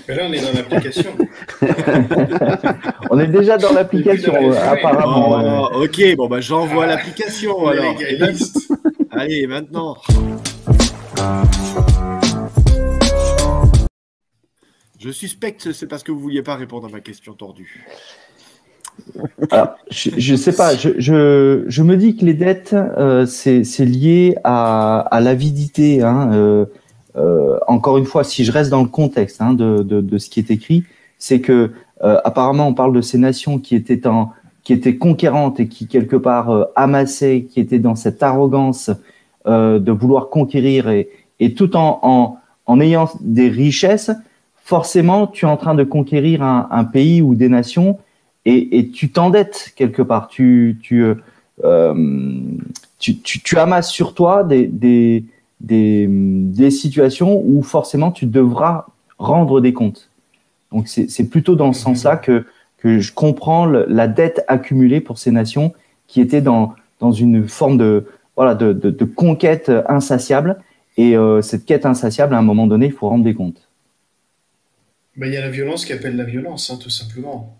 Mais 0.07 0.15
là, 0.15 0.23
on 0.27 0.33
est 0.33 0.41
dans 0.41 0.53
l'application. 0.53 1.11
on 3.09 3.19
est 3.19 3.27
déjà 3.27 3.57
dans 3.57 3.73
l'application, 3.73 4.33
apparemment. 4.51 5.69
Oh, 5.73 5.83
ok, 5.83 6.15
bon, 6.15 6.27
bah, 6.27 6.41
j'envoie 6.41 6.85
ah, 6.85 6.87
l'application 6.87 7.67
alors. 7.67 7.95
Allez, 9.11 9.47
maintenant. 9.47 9.97
Je 14.99 15.09
suspecte 15.09 15.71
c'est 15.71 15.87
parce 15.87 16.03
que 16.03 16.11
vous 16.11 16.19
ne 16.19 16.23
vouliez 16.23 16.43
pas 16.43 16.55
répondre 16.55 16.87
à 16.87 16.89
ma 16.89 16.99
question 16.99 17.33
tordue. 17.33 17.87
Alors, 19.49 19.75
je 19.89 20.31
ne 20.31 20.37
sais 20.37 20.53
pas, 20.53 20.75
je, 20.75 20.89
je, 20.97 21.63
je, 21.67 21.81
me 21.81 21.97
dis 21.97 22.15
que 22.15 22.25
les 22.25 22.33
dettes, 22.33 22.73
euh, 22.73 23.25
c'est 23.25 23.63
lié 23.79 24.35
à, 24.43 24.99
à 24.99 25.19
l'avidité. 25.21 26.03
Hein, 26.03 26.31
euh, 26.33 26.65
euh, 27.17 27.57
encore 27.67 27.97
une 27.97 28.05
fois, 28.05 28.23
si 28.23 28.45
je 28.45 28.51
reste 28.51 28.69
dans 28.69 28.81
le 28.81 28.87
contexte 28.87 29.41
hein, 29.41 29.53
de, 29.53 30.17
ce 30.17 30.29
qui 30.29 30.39
est 30.39 30.51
écrit, 30.51 30.83
c'est 31.17 31.41
que 31.41 31.71
euh, 32.03 32.19
apparemment 32.23 32.67
on 32.67 32.73
parle 32.73 32.93
de 32.93 33.01
ces 33.01 33.17
nations 33.17 33.59
qui 33.59 33.75
étaient 33.75 34.97
conquérantes 34.97 35.59
et 35.59 35.67
qui 35.67 35.87
quelque 35.87 36.15
part 36.15 36.49
euh, 36.49 36.65
amassaient, 36.75 37.47
qui 37.49 37.59
étaient 37.59 37.79
dans 37.79 37.95
cette 37.95 38.23
arrogance 38.23 38.91
de 39.47 39.91
vouloir 39.91 40.29
conquérir 40.29 40.87
et, 40.89 41.53
tout 41.55 41.75
en, 41.75 42.37
ayant 42.79 43.09
des 43.21 43.49
richesses, 43.49 44.11
forcément 44.63 45.25
tu 45.25 45.45
es 45.45 45.47
en 45.47 45.57
train 45.57 45.73
de 45.73 45.83
conquérir 45.83 46.43
un, 46.43 46.83
pays 46.83 47.23
ou 47.23 47.33
des 47.33 47.49
nations 47.49 47.97
et, 48.45 48.91
tu 48.93 49.11
t'endettes 49.11 49.73
quelque 49.75 50.03
part. 50.03 50.27
Tu, 50.27 50.77
amasses 53.57 53.89
sur 53.89 54.13
toi 54.13 54.43
des 54.43 55.25
des, 55.61 56.07
des, 56.09 56.71
situations 56.71 57.41
où 57.45 57.61
forcément 57.61 58.11
tu 58.11 58.25
devras 58.25 58.87
rendre 59.17 59.61
des 59.61 59.73
comptes. 59.73 60.09
Donc 60.71 60.87
c'est 60.87 61.29
plutôt 61.29 61.55
dans 61.55 61.73
ce 61.73 61.81
sens-là 61.81 62.17
que, 62.17 62.45
que 62.77 62.99
je 62.99 63.13
comprends 63.13 63.65
le, 63.65 63.85
la 63.87 64.07
dette 64.07 64.43
accumulée 64.47 65.01
pour 65.01 65.17
ces 65.17 65.31
nations 65.31 65.73
qui 66.07 66.21
étaient 66.21 66.41
dans, 66.41 66.73
dans 66.99 67.11
une 67.11 67.47
forme 67.47 67.77
de, 67.77 68.07
voilà, 68.35 68.55
de, 68.55 68.73
de, 68.73 68.89
de 68.89 69.05
conquête 69.05 69.71
insatiable. 69.87 70.57
Et 70.97 71.15
euh, 71.15 71.41
cette 71.41 71.65
quête 71.65 71.85
insatiable, 71.85 72.35
à 72.35 72.37
un 72.37 72.41
moment 72.41 72.67
donné, 72.67 72.87
il 72.87 72.91
faut 72.91 73.07
rendre 73.07 73.23
des 73.23 73.33
comptes. 73.33 73.69
Ben, 75.15 75.27
il 75.27 75.33
y 75.33 75.37
a 75.37 75.41
la 75.41 75.49
violence 75.49 75.85
qui 75.85 75.93
appelle 75.93 76.15
la 76.15 76.23
violence, 76.23 76.69
hein, 76.69 76.77
tout 76.81 76.89
simplement. 76.89 77.57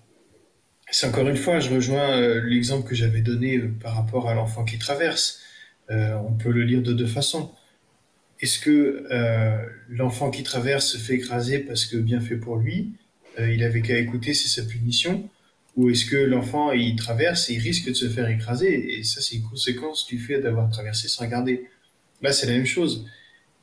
C'est 0.90 1.08
encore 1.08 1.28
une 1.28 1.38
fois, 1.38 1.60
je 1.60 1.74
rejoins 1.74 2.18
euh, 2.18 2.42
l'exemple 2.44 2.88
que 2.88 2.96
j'avais 2.96 3.22
donné 3.22 3.58
euh, 3.58 3.74
par 3.82 3.96
rapport 3.96 4.30
à 4.30 4.34
l'enfant 4.34 4.66
qui 4.66 4.78
traverse. 4.78 5.40
On 5.90 6.32
peut 6.32 6.52
le 6.52 6.64
lire 6.64 6.82
de 6.82 6.94
deux 6.94 7.06
façons. 7.06 7.52
Est-ce 8.42 8.60
que 8.60 9.06
euh, 9.12 9.66
l'enfant 9.88 10.32
qui 10.32 10.42
traverse 10.42 10.88
se 10.88 10.98
fait 10.98 11.16
écraser 11.16 11.60
parce 11.60 11.86
que 11.86 11.98
bien 11.98 12.20
fait 12.20 12.38
pour 12.38 12.58
lui, 12.58 12.94
euh, 13.40 13.52
il 13.52 13.64
avait 13.64 13.82
qu'à 13.82 13.98
écouter, 14.00 14.34
c'est 14.34 14.48
sa 14.48 14.68
punition? 14.68 15.30
Ou 15.78 15.90
est-ce 15.90 16.06
que 16.06 16.18
l'enfant, 16.18 16.72
il 16.72 16.96
traverse 16.96 17.50
et 17.50 17.54
il 17.54 17.60
risque 17.60 17.88
de 17.88 17.94
se 17.94 18.10
faire 18.10 18.28
écraser? 18.28 18.98
Et 18.98 19.04
ça, 19.04 19.22
c'est 19.22 19.36
une 19.36 19.44
conséquence 19.44 20.08
du 20.08 20.20
fait 20.20 20.42
d'avoir 20.42 20.70
traversé 20.70 21.08
sans 21.08 21.24
regarder. 21.24 21.70
Là, 22.22 22.34
c'est 22.34 22.48
la 22.48 22.54
même 22.54 22.66
chose. 22.66 23.06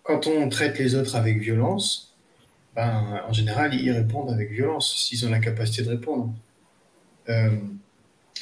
Quand 0.04 0.26
on 0.28 0.48
traite 0.48 0.78
les 0.78 0.94
autres 0.94 1.16
avec 1.16 1.38
violence, 1.38 2.16
ben, 2.76 3.20
en 3.28 3.32
général, 3.32 3.74
ils 3.74 3.90
répondent 3.90 4.30
avec 4.30 4.52
violence, 4.52 4.96
s'ils 4.96 5.26
ont 5.26 5.30
la 5.30 5.40
capacité 5.40 5.82
de 5.82 5.90
répondre. 5.90 6.32
Euh, 7.28 7.50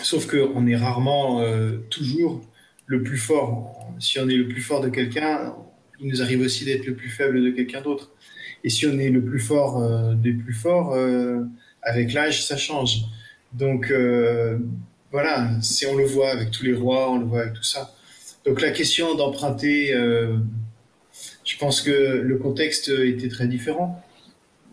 sauf 0.02 0.30
qu'on 0.30 0.66
est 0.66 0.76
rarement 0.76 1.42
toujours 1.90 2.42
le 2.84 3.02
plus 3.02 3.18
fort. 3.18 3.90
Si 3.98 4.20
on 4.20 4.28
est 4.28 4.36
le 4.36 4.46
plus 4.46 4.60
fort 4.60 4.80
de 4.80 4.90
quelqu'un, 4.90 5.54
il 6.00 6.08
nous 6.08 6.22
arrive 6.22 6.40
aussi 6.40 6.64
d'être 6.64 6.86
le 6.86 6.94
plus 6.94 7.08
faible 7.08 7.42
de 7.42 7.50
quelqu'un 7.50 7.80
d'autre. 7.80 8.12
Et 8.64 8.68
si 8.68 8.86
on 8.86 8.98
est 8.98 9.10
le 9.10 9.22
plus 9.22 9.38
fort 9.38 9.82
euh, 9.82 10.14
des 10.14 10.32
plus 10.32 10.52
forts, 10.52 10.94
euh, 10.94 11.42
avec 11.82 12.12
l'âge, 12.12 12.44
ça 12.44 12.56
change. 12.56 13.02
Donc 13.52 13.90
euh, 13.90 14.58
voilà, 15.12 15.50
si 15.60 15.86
on 15.86 15.96
le 15.96 16.04
voit 16.04 16.30
avec 16.30 16.50
tous 16.50 16.64
les 16.64 16.74
rois, 16.74 17.10
on 17.10 17.18
le 17.18 17.24
voit 17.24 17.42
avec 17.42 17.54
tout 17.54 17.62
ça. 17.62 17.94
Donc 18.44 18.60
la 18.60 18.70
question 18.70 19.14
d'emprunter, 19.14 19.92
je 21.44 21.58
pense 21.58 21.80
que 21.80 21.90
le 21.90 22.38
contexte 22.38 22.88
était 22.88 23.28
très 23.28 23.48
différent 23.48 24.04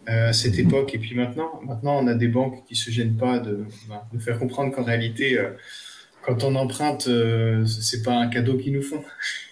à 0.05 0.33
cette 0.33 0.59
époque 0.59 0.93
et 0.93 0.99
puis 0.99 1.15
maintenant. 1.15 1.59
Maintenant, 1.65 2.03
on 2.03 2.07
a 2.07 2.13
des 2.13 2.27
banques 2.27 2.63
qui 2.67 2.75
se 2.75 2.91
gênent 2.91 3.15
pas 3.15 3.39
de, 3.39 3.65
de 4.11 4.19
faire 4.19 4.37
comprendre 4.37 4.75
qu'en 4.75 4.83
réalité, 4.83 5.39
quand 6.23 6.43
on 6.43 6.55
emprunte, 6.55 7.07
euh, 7.07 7.65
c'est 7.65 8.01
pas 8.01 8.15
un 8.15 8.27
cadeau 8.27 8.57
qu'ils 8.57 8.73
nous 8.73 8.81
font. 8.81 9.03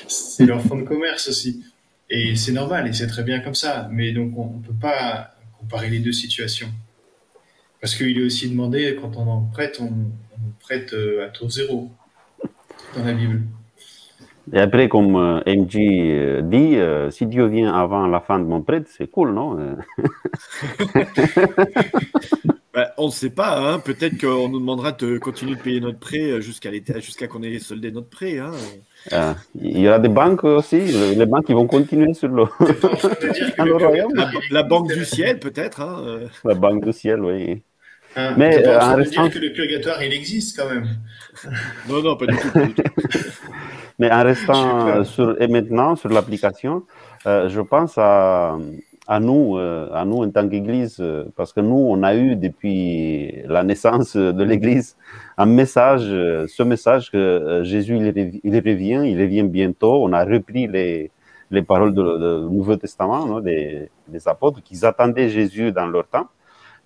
c'est 0.07 0.45
leur 0.45 0.61
fonds 0.61 0.77
de 0.77 0.83
commerce 0.83 1.27
aussi. 1.27 1.63
Et 2.09 2.35
c'est 2.35 2.51
normal, 2.51 2.87
et 2.87 2.93
c'est 2.93 3.07
très 3.07 3.23
bien 3.23 3.39
comme 3.39 3.55
ça. 3.55 3.89
Mais 3.91 4.11
donc, 4.11 4.37
on 4.37 4.57
ne 4.57 4.63
peut 4.63 4.75
pas 4.79 5.31
comparer 5.59 5.89
les 5.89 5.99
deux 5.99 6.11
situations. 6.11 6.69
Parce 7.81 7.95
qu'il 7.95 8.17
est 8.17 8.23
aussi 8.23 8.49
demandé, 8.49 8.97
quand 8.99 9.17
on 9.17 9.27
en 9.27 9.41
prête, 9.41 9.79
on, 9.81 9.91
prête 10.59 10.93
euh, 10.93 11.25
à 11.25 11.29
taux 11.29 11.49
zéro 11.49 11.89
dans 12.95 13.03
la 13.03 13.13
Bible. 13.13 13.41
Et 14.53 14.59
après, 14.59 14.89
comme 14.89 15.15
euh, 15.15 15.39
MJ 15.47 15.77
euh, 15.77 16.41
dit, 16.41 17.15
si 17.15 17.25
Dieu 17.25 17.47
vient 17.47 17.73
avant 17.73 18.07
la 18.07 18.21
fin 18.21 18.39
de 18.39 18.45
mon 18.45 18.61
prêt, 18.61 18.83
c'est 18.87 19.09
cool, 19.09 19.33
non? 19.33 19.77
Bah, 22.75 22.91
on 22.97 23.05
ne 23.05 23.11
sait 23.11 23.29
pas, 23.29 23.57
hein. 23.57 23.79
peut-être 23.79 24.19
qu'on 24.19 24.49
nous 24.49 24.59
demandera 24.59 24.91
de 24.91 25.17
continuer 25.17 25.55
de 25.55 25.61
payer 25.61 25.79
notre 25.79 25.97
prêt 25.97 26.41
jusqu'à 26.41 26.69
jusqu'à 26.99 27.27
qu'on 27.27 27.41
ait 27.41 27.57
soldé 27.59 27.89
notre 27.89 28.09
prêt. 28.09 28.37
Hein. 28.37 28.51
Ah, 29.13 29.35
il 29.61 29.79
y 29.79 29.87
aura 29.87 29.97
des 29.97 30.09
banques 30.09 30.43
aussi, 30.43 30.79
les 30.81 31.25
banques 31.25 31.45
qui 31.45 31.53
vont 31.53 31.67
continuer 31.67 32.13
sur 32.13 32.27
le. 32.27 32.43
la, 34.51 34.63
banque 34.63 34.91
du 34.91 35.05
ciel, 35.05 35.39
peut-être. 35.39 35.79
Hein. 35.79 36.27
La 36.43 36.53
banque 36.53 36.83
du 36.83 36.91
ciel, 36.91 37.21
oui. 37.21 37.63
Ah, 38.17 38.33
Mais 38.37 38.67
en 38.67 38.95
restant... 38.97 39.23
dire 39.23 39.33
que 39.33 39.39
le 39.39 39.53
purgatoire, 39.53 40.03
il 40.03 40.11
existe 40.11 40.57
quand 40.57 40.69
même. 40.69 40.87
non, 41.89 42.01
non, 42.01 42.17
pas 42.17 42.27
du 42.27 42.35
tout. 42.35 42.83
Mais 43.99 44.11
en 44.11 44.23
restant 44.23 45.05
sur, 45.05 45.41
et 45.41 45.47
maintenant 45.47 45.95
sur 45.95 46.09
l'application, 46.09 46.83
euh, 47.25 47.47
je 47.47 47.61
pense 47.61 47.97
à, 47.97 48.57
à 49.07 49.19
nous, 49.19 49.57
euh, 49.57 49.87
à 49.93 50.03
nous 50.05 50.23
en 50.23 50.29
tant 50.31 50.47
qu'Église, 50.49 50.97
euh, 50.99 51.25
parce 51.35 51.53
que 51.53 51.59
nous, 51.59 51.75
on 51.75 52.01
a 52.03 52.15
eu 52.15 52.35
depuis 52.35 53.43
la 53.45 53.63
naissance 53.63 54.15
de 54.17 54.43
l'Église 54.43 54.97
un 55.37 55.45
message, 55.45 56.07
euh, 56.09 56.45
ce 56.47 56.63
message 56.63 57.11
que 57.11 57.61
Jésus 57.63 57.97
il, 57.97 58.55
revient, 58.55 59.03
il 59.05 59.21
revient 59.21 59.43
bientôt. 59.43 60.03
On 60.03 60.13
a 60.13 60.23
repris 60.23 60.67
les, 60.67 61.11
les 61.51 61.61
paroles 61.61 61.93
du 61.93 62.01
Nouveau 62.01 62.77
Testament, 62.77 63.25
non, 63.25 63.39
des, 63.41 63.89
des, 64.07 64.27
apôtres, 64.27 64.61
qui 64.63 64.83
attendaient 64.85 65.29
Jésus 65.29 65.71
dans 65.71 65.85
leur 65.85 66.07
temps. 66.07 66.27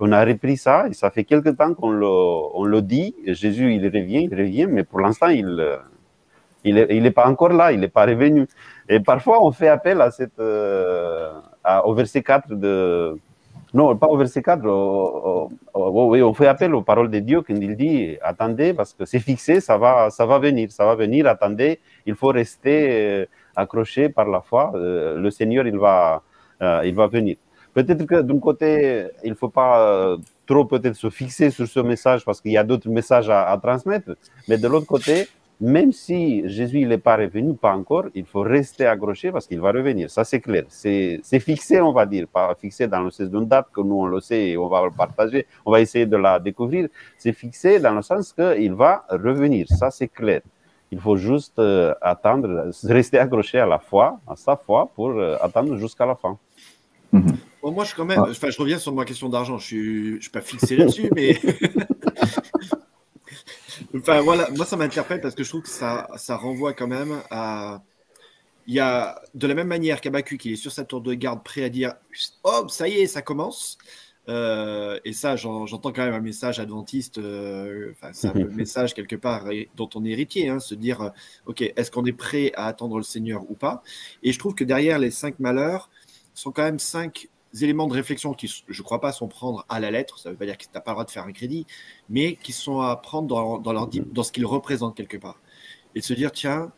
On 0.01 0.11
a 0.11 0.23
repris 0.23 0.57
ça 0.57 0.87
et 0.89 0.93
ça 0.93 1.11
fait 1.11 1.25
quelque 1.25 1.49
temps 1.49 1.73
qu'on 1.73 1.91
le, 1.91 2.07
on 2.07 2.63
le 2.65 2.81
dit. 2.81 3.15
Jésus, 3.27 3.73
il 3.73 3.85
revient, 3.85 4.27
il 4.29 4.35
revient, 4.37 4.67
mais 4.67 4.83
pour 4.83 4.99
l'instant, 4.99 5.27
il 5.27 5.79
il 6.65 6.75
n'est 6.75 7.11
pas 7.11 7.25
encore 7.25 7.53
là, 7.53 7.71
il 7.71 7.79
n'est 7.79 7.87
pas 7.87 8.05
revenu. 8.05 8.45
Et 8.89 8.99
parfois, 8.99 9.41
on 9.45 9.51
fait 9.53 9.69
appel 9.69 10.01
à 10.01 10.11
cette, 10.11 10.41
au 11.85 11.93
verset 11.93 12.23
4 12.23 12.55
de... 12.55 13.17
Non, 13.73 13.95
pas 13.95 14.07
au 14.07 14.17
verset 14.17 14.41
4, 14.41 14.61
oui, 15.75 16.21
on 16.23 16.33
fait 16.33 16.47
appel 16.47 16.73
aux 16.73 16.81
paroles 16.81 17.11
de 17.11 17.19
Dieu 17.19 17.41
quand 17.43 17.53
il 17.53 17.75
dit 17.75 18.17
attendez 18.23 18.73
parce 18.73 18.93
que 18.93 19.05
c'est 19.05 19.19
fixé, 19.19 19.61
ça 19.61 19.77
va, 19.77 20.09
ça 20.09 20.25
va 20.25 20.39
venir, 20.39 20.71
ça 20.71 20.85
va 20.85 20.95
venir, 20.95 21.27
attendez, 21.27 21.79
il 22.07 22.15
faut 22.15 22.29
rester 22.29 22.87
euh, 22.89 23.25
accroché 23.55 24.09
par 24.09 24.27
la 24.27 24.41
foi, 24.41 24.71
euh, 24.73 25.19
le 25.19 25.29
Seigneur 25.29 25.67
il 25.67 25.77
va, 25.77 26.23
euh, 26.63 26.81
il 26.83 26.95
va 26.95 27.05
venir. 27.05 27.37
Peut-être 27.75 28.05
que 28.05 28.21
d'un 28.21 28.39
côté, 28.39 29.05
il 29.23 29.29
ne 29.29 29.35
faut 29.35 29.49
pas 29.49 30.17
trop 30.47 30.65
peut-être 30.65 30.95
se 30.95 31.11
fixer 31.11 31.51
sur 31.51 31.67
ce 31.67 31.79
message 31.79 32.25
parce 32.25 32.41
qu'il 32.41 32.51
y 32.51 32.57
a 32.57 32.63
d'autres 32.63 32.89
messages 32.89 33.29
à 33.29 33.55
transmettre, 33.61 34.15
mais 34.47 34.57
de 34.57 34.67
l'autre 34.67 34.87
côté, 34.87 35.27
même 35.59 35.91
si 35.91 36.47
Jésus 36.47 36.85
n'est 36.85 36.97
pas 36.97 37.17
revenu, 37.17 37.53
pas 37.53 37.73
encore, 37.73 38.05
il 38.15 38.25
faut 38.25 38.41
rester 38.41 38.85
accroché 38.85 39.31
parce 39.31 39.45
qu'il 39.45 39.59
va 39.59 39.71
revenir. 39.71 40.09
Ça, 40.09 40.23
c'est 40.23 40.39
clair. 40.39 40.63
C'est 40.69 41.39
fixé, 41.39 41.81
on 41.81 41.91
va 41.91 42.05
dire, 42.05 42.27
pas 42.27 42.55
fixé 42.55 42.87
dans 42.87 43.01
le 43.01 43.11
sens 43.11 43.29
d'une 43.29 43.45
date 43.45 43.67
que 43.73 43.81
nous, 43.81 43.95
on 43.95 44.05
le 44.05 44.21
sait 44.21 44.49
et 44.49 44.57
on 44.57 44.69
va 44.69 44.85
le 44.85 44.91
partager. 44.91 45.45
On 45.65 45.71
va 45.71 45.81
essayer 45.81 46.05
de 46.05 46.15
la 46.15 46.39
découvrir. 46.39 46.87
C'est 47.17 47.33
fixé 47.33 47.79
dans 47.79 47.93
le 47.93 48.01
sens 48.01 48.31
qu'il 48.31 48.73
va 48.73 49.05
revenir. 49.09 49.67
Ça, 49.67 49.91
c'est 49.91 50.07
clair. 50.07 50.41
Il 50.91 50.99
faut 50.99 51.17
juste 51.17 51.59
euh, 51.59 51.93
attendre, 52.01 52.71
rester 52.85 53.19
accroché 53.19 53.59
à 53.59 53.65
la 53.65 53.79
foi, 53.79 54.19
à 54.27 54.35
sa 54.35 54.55
foi, 54.55 54.89
pour 54.95 55.09
euh, 55.09 55.35
attendre 55.41 55.75
jusqu'à 55.75 56.05
la 56.05 56.15
fin. 56.15 56.37
Mhm. 57.11 57.37
moi, 57.63 57.83
je, 57.83 57.95
quand 57.95 58.05
même, 58.05 58.23
je 58.31 58.59
reviens 58.59 58.77
sur 58.77 58.93
ma 58.93 59.03
question 59.03 59.29
d'argent. 59.29 59.57
Je 59.57 59.75
ne 59.75 59.81
suis, 59.81 60.21
suis 60.21 60.31
pas 60.31 60.41
fixé 60.41 60.77
là-dessus, 60.77 61.09
mais 61.13 61.35
Enfin 63.95 64.21
voilà, 64.21 64.49
moi 64.51 64.65
ça 64.65 64.77
m'interpelle 64.77 65.21
parce 65.21 65.35
que 65.35 65.43
je 65.43 65.49
trouve 65.49 65.63
que 65.63 65.69
ça, 65.69 66.07
ça 66.17 66.37
renvoie 66.37 66.73
quand 66.73 66.87
même 66.87 67.21
à. 67.31 67.81
Il 68.67 68.75
y 68.75 68.79
a 68.79 69.19
de 69.33 69.47
la 69.47 69.55
même 69.55 69.67
manière 69.67 69.99
qu'Abacu 69.99 70.37
qui 70.37 70.53
est 70.53 70.55
sur 70.55 70.71
sa 70.71 70.85
tour 70.85 71.01
de 71.01 71.13
garde 71.15 71.43
prêt 71.43 71.63
à 71.63 71.69
dire 71.69 71.95
Oh, 72.43 72.67
ça 72.69 72.87
y 72.87 72.99
est, 72.99 73.07
ça 73.07 73.23
commence. 73.23 73.79
Euh, 74.29 74.99
et 75.05 75.13
ça, 75.13 75.35
j'entends 75.35 75.91
quand 75.91 76.05
même 76.05 76.13
un 76.13 76.21
message 76.21 76.59
adventiste, 76.59 77.17
euh, 77.17 77.93
c'est 78.13 78.27
un 78.27 78.31
peu 78.31 78.43
le 78.43 78.49
message 78.55 78.93
quelque 78.93 79.15
part 79.15 79.45
dont 79.75 79.89
on 79.95 80.05
est 80.05 80.09
héritier, 80.09 80.49
hein, 80.49 80.59
se 80.59 80.75
dire 80.75 81.01
euh, 81.01 81.09
Ok, 81.47 81.61
est-ce 81.61 81.89
qu'on 81.89 82.05
est 82.05 82.13
prêt 82.13 82.51
à 82.55 82.67
attendre 82.67 82.97
le 82.97 83.03
Seigneur 83.03 83.49
ou 83.49 83.55
pas? 83.55 83.81
Et 84.21 84.31
je 84.31 84.37
trouve 84.37 84.53
que 84.53 84.63
derrière 84.63 84.99
les 84.99 85.09
cinq 85.09 85.39
malheurs 85.39 85.89
sont 86.35 86.51
quand 86.51 86.61
même 86.61 86.79
cinq 86.79 87.27
éléments 87.61 87.87
de 87.87 87.93
réflexion 87.93 88.33
qui, 88.33 88.47
je 88.47 88.63
ne 88.81 88.83
crois 88.83 89.01
pas, 89.01 89.11
sont 89.11 89.27
prendre 89.27 89.65
à 89.69 89.79
la 89.79 89.91
lettre, 89.91 90.19
ça 90.19 90.29
ne 90.29 90.33
veut 90.33 90.39
pas 90.39 90.45
dire 90.45 90.57
que 90.57 90.63
tu 90.63 90.69
n'as 90.73 90.81
pas 90.81 90.91
le 90.91 90.95
droit 90.95 91.05
de 91.05 91.11
faire 91.11 91.23
un 91.23 91.31
crédit, 91.31 91.65
mais 92.09 92.35
qui 92.35 92.51
sont 92.51 92.81
à 92.81 92.95
prendre 92.95 93.27
dans, 93.27 93.73
leur, 93.73 93.87
dans 93.87 94.23
ce 94.23 94.31
qu'ils 94.31 94.45
représentent 94.45 94.95
quelque 94.95 95.17
part. 95.17 95.39
Et 95.95 95.99
de 95.99 96.05
se 96.05 96.13
dire, 96.13 96.31
tiens, 96.31 96.71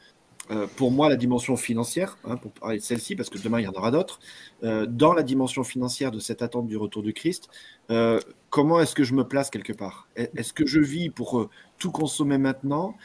euh, 0.49 0.67
pour 0.75 0.91
moi, 0.91 1.07
la 1.07 1.15
dimension 1.15 1.55
financière, 1.55 2.17
hein, 2.25 2.35
pour 2.35 2.51
parler 2.51 2.77
de 2.77 2.83
celle-ci, 2.83 3.15
parce 3.15 3.29
que 3.29 3.37
demain 3.37 3.59
il 3.59 3.63
y 3.63 3.67
en 3.67 3.73
aura 3.73 3.91
d'autres, 3.91 4.19
euh, 4.63 4.85
dans 4.85 5.13
la 5.13 5.23
dimension 5.23 5.63
financière 5.63 6.11
de 6.11 6.19
cette 6.19 6.41
attente 6.41 6.67
du 6.67 6.77
retour 6.77 7.03
du 7.03 7.13
Christ, 7.13 7.49
euh, 7.89 8.19
comment 8.49 8.79
est-ce 8.81 8.95
que 8.95 9.03
je 9.03 9.13
me 9.13 9.23
place 9.23 9.49
quelque 9.49 9.73
part? 9.73 10.07
Est-ce 10.15 10.51
que 10.51 10.65
je 10.65 10.79
vis 10.79 11.09
pour 11.09 11.49
tout 11.77 11.91
consommer 11.91 12.37
maintenant? 12.37 12.95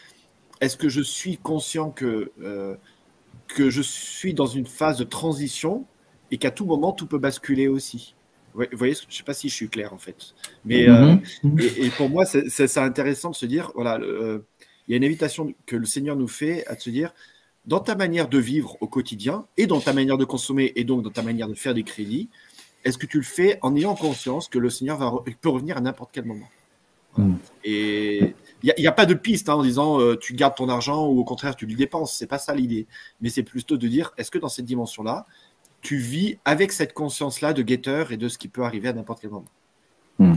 Est-ce 0.61 0.77
que 0.77 0.89
je 0.89 1.03
suis 1.03 1.37
conscient 1.37 1.91
que, 1.91 2.33
que 3.49 3.71
je 3.71 3.83
suis 3.83 4.33
dans 4.33 4.47
une 4.47 4.67
phase 4.67 4.99
de 4.99 5.05
transition? 5.05 5.85
Et 6.31 6.39
qu'à 6.39 6.51
tout 6.51 6.65
moment, 6.65 6.93
tout 6.93 7.07
peut 7.07 7.19
basculer 7.19 7.69
aussi. 7.69 8.15
Vous 8.55 8.65
voyez, 8.73 8.95
je 8.95 9.07
ne 9.07 9.13
sais 9.13 9.23
pas 9.23 9.35
si 9.35 9.49
je 9.51 9.55
suis 9.55 9.69
clair 9.69 9.93
en 9.93 9.99
fait. 9.99 10.35
Mais 10.65 10.87
mhm. 10.87 11.21
euh, 11.45 11.69
et, 11.77 11.91
pour 11.91 12.09
moi, 12.09 12.25
c'est 12.25 12.79
intéressant 12.79 13.31
de 13.31 13.37
se 13.37 13.45
dire 13.45 13.71
voilà, 13.75 13.99
euh, 13.99 14.39
il 14.89 14.93
y 14.93 14.95
a 14.95 14.97
une 14.97 15.05
invitation 15.05 15.53
que 15.67 15.77
le 15.77 15.85
Seigneur 15.85 16.17
nous 16.17 16.29
fait 16.29 16.67
à 16.67 16.79
se 16.79 16.89
dire 16.89 17.13
dans 17.67 17.81
ta 17.81 17.97
manière 17.97 18.29
de 18.29 18.39
vivre 18.39 18.77
au 18.81 18.87
quotidien 18.87 19.45
et 19.57 19.67
dans 19.67 19.81
ta 19.81 19.93
manière 19.93 20.17
de 20.17 20.25
consommer 20.25 20.73
et 20.77 20.85
donc 20.85 21.03
dans 21.03 21.11
ta 21.11 21.23
manière 21.23 21.49
de 21.49 21.55
faire 21.55 21.75
des 21.75 21.83
crédits, 21.83 22.31
est-ce 22.85 22.97
que 22.97 23.07
tu 23.07 23.19
le 23.19 23.25
fais 23.25 23.59
en 23.63 23.75
ayant 23.75 23.95
conscience 23.95 24.49
que 24.49 24.59
le 24.59 24.71
Seigneur 24.71 24.97
va, 24.97 25.13
peut 25.41 25.49
revenir 25.49 25.77
à 25.77 25.81
n'importe 25.81 26.11
quel 26.13 26.25
moment? 26.25 26.49
Mhm. 27.19 27.39
Et 27.65 28.35
il 28.63 28.75
n'y 28.79 28.87
a, 28.87 28.93
pas 28.93 29.07
de 29.07 29.15
piste 29.15 29.49
hein, 29.49 29.55
en 29.55 29.63
disant 29.63 30.01
euh, 30.01 30.17
tu 30.17 30.35
gardes 30.35 30.55
ton 30.55 30.69
argent 30.69 31.07
ou 31.07 31.19
au 31.19 31.25
contraire 31.25 31.57
tu 31.57 31.67
le 31.67 31.75
dépenses. 31.75 32.17
C'est 32.17 32.27
pas 32.27 32.39
ça 32.39 32.55
l'idée. 32.55 32.87
Mais 33.21 33.29
c'est 33.29 33.43
plutôt 33.43 33.77
de 33.77 33.89
dire 33.89 34.13
est-ce 34.17 34.31
que 34.31 34.39
dans 34.39 34.49
cette 34.49 34.65
dimension-là, 34.65 35.27
tu 35.83 35.97
vis 35.97 36.39
avec 36.45 36.73
cette 36.73 36.93
conscience-là 36.93 37.53
de 37.53 37.63
guetteur 37.63 38.13
et 38.13 38.17
de 38.17 38.29
ce 38.29 38.39
qui 38.39 38.49
peut 38.49 38.65
arriver 38.65 38.89
à 38.89 38.93
n'importe 38.93 39.21
quel 39.21 39.31
moment. 39.31 39.45
Hmm. 40.19 40.35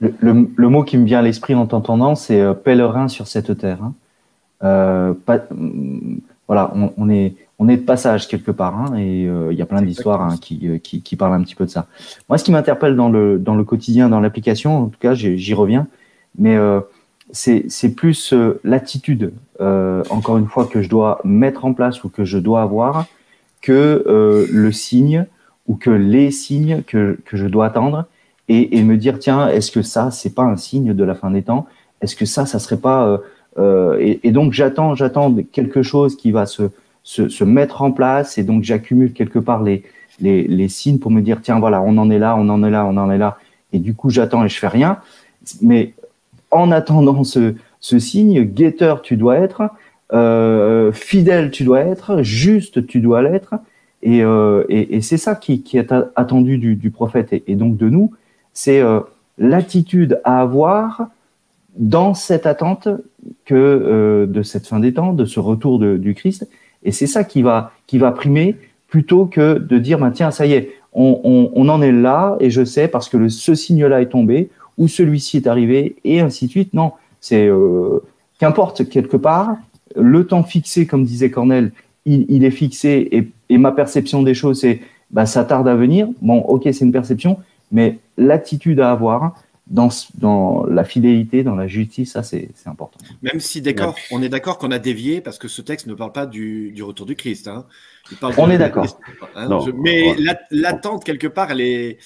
Le, 0.00 0.68
mot 0.68 0.84
qui 0.84 0.96
me 0.96 1.04
vient 1.04 1.18
à 1.18 1.22
l'esprit 1.22 1.54
en 1.54 1.66
t'entendant, 1.66 2.14
c'est 2.14 2.40
euh, 2.40 2.54
pèlerin 2.54 3.08
sur 3.08 3.26
cette 3.26 3.58
terre. 3.58 3.82
Hein. 3.82 3.94
Euh, 4.62 5.14
hmm, 5.50 6.18
voilà, 6.46 6.72
on, 6.96 7.10
est, 7.10 7.34
on 7.58 7.68
est 7.68 7.76
de 7.76 7.82
passage 7.82 8.28
quelque 8.28 8.50
part, 8.50 8.78
hein, 8.78 8.96
et 8.96 9.26
euh, 9.26 9.52
il 9.52 9.58
y 9.58 9.62
a 9.62 9.66
plein 9.66 9.82
d'histoires 9.82 10.22
hein, 10.22 10.36
qui, 10.40 10.80
qui, 10.80 11.16
parlent 11.16 11.34
un 11.34 11.42
petit 11.42 11.54
peu 11.54 11.66
de 11.66 11.70
ça. 11.70 11.88
Moi, 12.28 12.38
ce 12.38 12.44
qui 12.44 12.52
m'interpelle 12.52 12.96
dans 12.96 13.10
le, 13.10 13.38
dans 13.38 13.54
le 13.54 13.64
quotidien, 13.64 14.08
dans 14.08 14.20
l'application, 14.20 14.84
en 14.84 14.86
tout 14.86 14.98
cas, 14.98 15.14
j'y 15.14 15.54
reviens, 15.54 15.86
mais 16.38 16.56
c'est 17.32 17.94
plus 17.94 18.32
l'attitude, 18.64 19.34
encore 19.60 20.38
une 20.38 20.46
fois, 20.46 20.66
que 20.66 20.80
je 20.80 20.88
dois 20.88 21.20
mettre 21.22 21.66
en 21.66 21.74
place 21.74 22.02
ou 22.02 22.08
que 22.08 22.24
je 22.24 22.38
dois 22.38 22.62
avoir 22.62 23.06
que 23.60 24.04
euh, 24.06 24.46
le 24.50 24.72
signe 24.72 25.26
ou 25.66 25.74
que 25.74 25.90
les 25.90 26.30
signes 26.30 26.82
que, 26.86 27.18
que 27.24 27.36
je 27.36 27.46
dois 27.46 27.66
attendre 27.66 28.06
et, 28.48 28.78
et, 28.78 28.82
me 28.82 28.96
dire 28.96 29.18
tiens 29.18 29.48
est-ce 29.48 29.70
que 29.70 29.82
ça 29.82 30.10
c'est 30.10 30.34
pas 30.34 30.44
un 30.44 30.56
signe 30.56 30.94
de 30.94 31.04
la 31.04 31.14
fin 31.14 31.30
des 31.30 31.42
temps? 31.42 31.66
Est-ce 32.00 32.16
que 32.16 32.24
ça 32.24 32.46
ça 32.46 32.58
serait 32.58 32.78
pas 32.78 33.06
euh, 33.06 33.18
euh 33.58 33.98
et, 34.00 34.20
et, 34.22 34.30
donc 34.30 34.52
j'attends 34.52 34.94
j'attends 34.94 35.34
quelque 35.52 35.82
chose 35.82 36.16
qui 36.16 36.30
va 36.30 36.46
se, 36.46 36.70
se, 37.02 37.28
se 37.28 37.44
mettre 37.44 37.82
en 37.82 37.92
place 37.92 38.38
et 38.38 38.44
donc 38.44 38.62
j'accumule 38.62 39.12
quelque 39.12 39.38
part 39.38 39.62
les, 39.62 39.82
les, 40.20 40.44
les 40.44 40.68
signes 40.68 40.98
pour 40.98 41.10
me 41.10 41.20
dire 41.20 41.40
tiens 41.42 41.58
voilà 41.58 41.82
on 41.82 41.98
en 41.98 42.10
est 42.10 42.18
là 42.18 42.36
on 42.36 42.48
en 42.48 42.62
est 42.62 42.70
là 42.70 42.86
on 42.86 42.96
en 42.96 43.10
est 43.10 43.18
là 43.18 43.38
et 43.72 43.78
du 43.78 43.94
coup 43.94 44.10
j'attends 44.10 44.44
et 44.44 44.48
je 44.48 44.58
fais 44.58 44.68
rien. 44.68 44.98
Mais 45.60 45.94
en 46.50 46.70
attendant 46.70 47.24
ce, 47.24 47.54
ce 47.80 47.98
signe 47.98 48.44
guetteur 48.44 49.02
tu 49.02 49.16
dois 49.16 49.36
être 49.38 49.70
euh, 50.12 50.90
fidèle 50.92 51.50
tu 51.50 51.64
dois 51.64 51.80
être, 51.80 52.22
juste 52.22 52.86
tu 52.86 53.00
dois 53.00 53.22
l'être, 53.22 53.54
et, 54.02 54.22
euh, 54.22 54.64
c'est 55.00 55.16
ça 55.16 55.34
qui, 55.34 55.62
est 55.74 55.92
attendu 56.16 56.56
du, 56.58 56.90
prophète. 56.90 57.32
Et, 57.46 57.54
donc 57.56 57.76
de 57.76 57.88
nous, 57.88 58.12
c'est 58.52 58.80
euh, 58.80 59.00
l'attitude 59.38 60.20
à 60.24 60.40
avoir 60.40 61.08
dans 61.76 62.14
cette 62.14 62.46
attente 62.46 62.88
que 63.44 64.26
de 64.28 64.42
cette 64.42 64.66
fin 64.66 64.80
des 64.80 64.94
temps, 64.94 65.12
de 65.12 65.24
ce 65.24 65.40
retour 65.40 65.78
du 65.78 66.14
Christ, 66.14 66.48
et 66.84 66.92
c'est 66.92 67.06
ça 67.06 67.24
qui 67.24 67.42
va 67.42 67.72
qui 67.86 67.98
va 67.98 68.10
primer 68.12 68.56
plutôt 68.88 69.26
que 69.26 69.58
de 69.58 69.78
dire 69.78 69.98
bah, 69.98 70.10
tiens 70.12 70.30
ça 70.30 70.46
y 70.46 70.54
est, 70.54 70.72
on, 70.92 71.68
en 71.68 71.82
est 71.82 71.92
là 71.92 72.36
et 72.40 72.50
je 72.50 72.64
sais 72.64 72.88
parce 72.88 73.08
que 73.08 73.28
ce 73.28 73.54
signe-là 73.54 74.00
est 74.00 74.06
tombé 74.06 74.50
ou 74.76 74.88
celui-ci 74.88 75.36
est 75.36 75.46
arrivé 75.46 75.96
et 76.04 76.20
ainsi 76.20 76.46
de 76.46 76.50
suite. 76.50 76.74
Non, 76.74 76.92
C'est 77.20 77.48
qu'importe 78.38 78.88
quelque 78.88 79.16
part, 79.16 79.56
le 79.96 80.26
temps 80.26 80.42
fixé, 80.42 80.86
comme 80.86 81.04
disait 81.04 81.30
Cornel, 81.30 81.72
il, 82.06 82.44
est 82.44 82.50
fixé 82.50 83.08
et, 83.12 83.28
et, 83.50 83.58
ma 83.58 83.70
perception 83.70 84.22
des 84.22 84.32
choses, 84.32 84.60
c'est 84.60 84.80
bah, 85.10 85.26
ça 85.26 85.44
tarde 85.44 85.68
à 85.68 85.74
venir. 85.74 86.08
Bon, 86.22 86.38
ok, 86.38 86.62
c'est 86.64 86.84
une 86.84 86.92
perception, 86.92 87.38
mais 87.70 87.98
l'attitude 88.16 88.80
à 88.80 88.90
avoir, 88.90 89.34
dans, 89.68 89.88
dans 90.14 90.64
la 90.64 90.84
fidélité, 90.84 91.42
dans 91.42 91.54
la 91.54 91.66
justice, 91.66 92.12
ça 92.12 92.22
c'est 92.22 92.48
important. 92.66 92.98
Même 93.22 93.40
si 93.40 93.60
d'accord, 93.60 93.96
on 94.10 94.22
est 94.22 94.28
d'accord 94.28 94.58
qu'on 94.58 94.70
a 94.70 94.78
dévié 94.78 95.20
parce 95.20 95.38
que 95.38 95.48
ce 95.48 95.60
texte 95.60 95.86
ne 95.86 95.94
parle 95.94 96.12
pas 96.12 96.26
du, 96.26 96.72
du 96.72 96.82
retour 96.82 97.06
du 97.06 97.16
Christ. 97.16 97.48
Hein. 97.48 97.66
on 98.38 98.50
est 98.50 98.58
d'accord. 98.58 98.86
Hein, 99.34 99.48
mais 99.76 100.16
l'attente 100.50 101.04
quelque 101.04 101.26
part, 101.26 101.50
elle 101.50 101.60
est, 101.60 101.98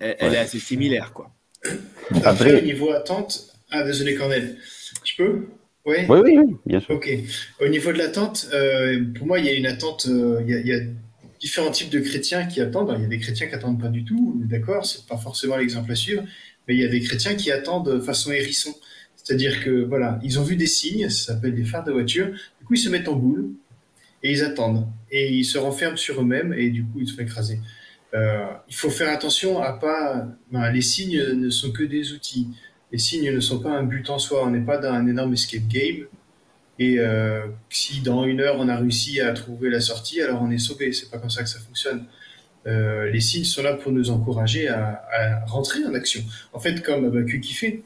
elle, 0.00 0.34
est 0.34 0.38
assez 0.38 0.58
similaire, 0.58 1.12
quoi. 1.12 1.30
Après, 2.24 2.60
au 2.60 2.64
niveau 2.64 2.90
attente, 2.90 3.54
ah 3.70 3.84
désolé 3.84 4.14
Cornel, 4.14 4.58
tu 5.02 5.16
peux? 5.16 5.46
Oui, 5.86 5.96
oui, 6.08 6.20
oui, 6.38 6.56
bien 6.66 6.80
sûr. 6.80 6.94
Ok. 6.94 7.10
Au 7.60 7.68
niveau 7.68 7.92
de 7.92 7.98
l'attente, 7.98 8.48
euh, 8.52 9.04
pour 9.16 9.26
moi, 9.26 9.38
il 9.38 9.46
y 9.46 9.48
a 9.48 9.52
une 9.52 9.66
attente. 9.66 10.06
Euh, 10.08 10.40
il, 10.44 10.50
y 10.50 10.54
a, 10.54 10.60
il, 10.60 10.66
y 10.66 10.72
a, 10.72 10.80
différents 11.40 11.72
types 11.72 11.90
de 11.90 12.00
chrétiens 12.00 12.46
qui 12.46 12.60
attendent. 12.60 12.94
il 12.96 13.02
y 13.02 13.04
a 13.04 13.08
des 13.08 13.18
chrétiens 13.18 13.48
qui 13.48 13.54
attendent 13.54 13.80
pas 13.80 13.88
du 13.88 14.04
tout, 14.04 14.40
d'accord, 14.44 14.86
c'est 14.86 15.06
pas 15.06 15.16
forcément 15.16 15.56
l'exemple 15.56 15.90
à 15.90 15.96
suivre 15.96 16.22
mais 16.66 16.74
il 16.74 16.80
y 16.80 16.84
a 16.84 16.88
des 16.88 17.00
chrétiens 17.00 17.34
qui 17.34 17.50
attendent 17.50 17.94
de 17.94 18.00
façon 18.00 18.32
hérisson. 18.32 18.74
C'est-à-dire 19.16 19.62
que 19.62 19.84
voilà, 19.84 20.18
ils 20.22 20.38
ont 20.38 20.42
vu 20.42 20.56
des 20.56 20.66
signes, 20.66 21.08
ça 21.08 21.34
s'appelle 21.34 21.54
des 21.54 21.64
phares 21.64 21.84
de 21.84 21.92
voiture, 21.92 22.26
du 22.26 22.66
coup 22.66 22.74
ils 22.74 22.78
se 22.78 22.88
mettent 22.88 23.08
en 23.08 23.16
boule 23.16 23.50
et 24.22 24.32
ils 24.32 24.42
attendent. 24.42 24.86
Et 25.10 25.32
ils 25.32 25.44
se 25.44 25.58
renferment 25.58 25.96
sur 25.96 26.20
eux-mêmes 26.20 26.52
et 26.54 26.70
du 26.70 26.84
coup 26.84 27.00
ils 27.00 27.08
se 27.08 27.14
font 27.14 27.22
écraser. 27.22 27.60
Euh, 28.14 28.46
il 28.68 28.74
faut 28.74 28.90
faire 28.90 29.08
attention 29.08 29.60
à 29.62 29.72
pas. 29.72 30.28
Ben, 30.50 30.70
les 30.70 30.82
signes 30.82 31.22
ne 31.34 31.50
sont 31.50 31.72
que 31.72 31.82
des 31.82 32.12
outils. 32.12 32.48
Les 32.92 32.98
signes 32.98 33.32
ne 33.32 33.40
sont 33.40 33.58
pas 33.58 33.70
un 33.70 33.82
but 33.82 34.08
en 34.10 34.18
soi. 34.18 34.44
On 34.44 34.50
n'est 34.50 34.64
pas 34.64 34.78
dans 34.78 34.92
un 34.92 35.06
énorme 35.06 35.32
escape 35.32 35.66
game. 35.66 36.06
Et 36.78 36.98
euh, 36.98 37.46
si 37.70 38.00
dans 38.00 38.24
une 38.24 38.40
heure 38.40 38.56
on 38.58 38.68
a 38.68 38.76
réussi 38.76 39.20
à 39.20 39.32
trouver 39.32 39.70
la 39.70 39.80
sortie, 39.80 40.20
alors 40.20 40.42
on 40.42 40.50
est 40.50 40.58
sauvé. 40.58 40.92
C'est 40.92 41.10
pas 41.10 41.18
comme 41.18 41.30
ça 41.30 41.42
que 41.42 41.48
ça 41.48 41.58
fonctionne. 41.58 42.06
Euh, 42.66 43.10
les 43.10 43.20
signes 43.20 43.44
sont 43.44 43.62
là 43.62 43.74
pour 43.74 43.92
nous 43.92 44.10
encourager 44.10 44.68
à, 44.68 45.44
rentrer 45.46 45.84
en 45.84 45.94
action. 45.94 46.22
En 46.52 46.60
fait, 46.60 46.82
comme 46.82 47.04
Abacu 47.04 47.40
qui 47.40 47.54
fait, 47.54 47.82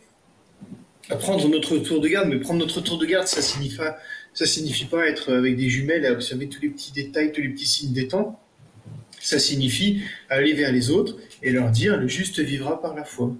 à 1.09 1.16
prendre 1.16 1.49
notre 1.49 1.79
tour 1.79 2.01
de 2.01 2.09
garde, 2.09 2.29
mais 2.29 2.38
prendre 2.38 2.61
notre 2.61 2.81
tour 2.81 2.99
de 2.99 3.07
garde, 3.07 3.27
ça 3.27 3.42
signifie, 3.42 3.79
ça 4.35 4.47
signifie 4.47 4.85
pas 4.87 5.07
être 5.07 5.33
avec 5.33 5.57
des 5.57 5.69
jumelles 5.69 6.05
et 6.05 6.11
observer 6.11 6.49
tous 6.49 6.61
les 6.61 6.69
petits 6.69 6.92
détails, 6.92 7.33
tous 7.33 7.40
les 7.40 7.49
petits 7.49 7.66
signes 7.66 7.92
des 7.92 8.09
temps. 8.09 8.40
Ça 9.21 9.38
signifie 9.38 10.03
aller 10.29 10.53
vers 10.53 10.73
les 10.73 10.90
autres 10.90 11.16
et 11.42 11.51
leur 11.51 11.71
dire 11.71 11.97
le 11.97 12.07
juste 12.07 12.40
vivra 12.40 12.81
par 12.81 12.95
la 12.95 13.05
foi. 13.05 13.35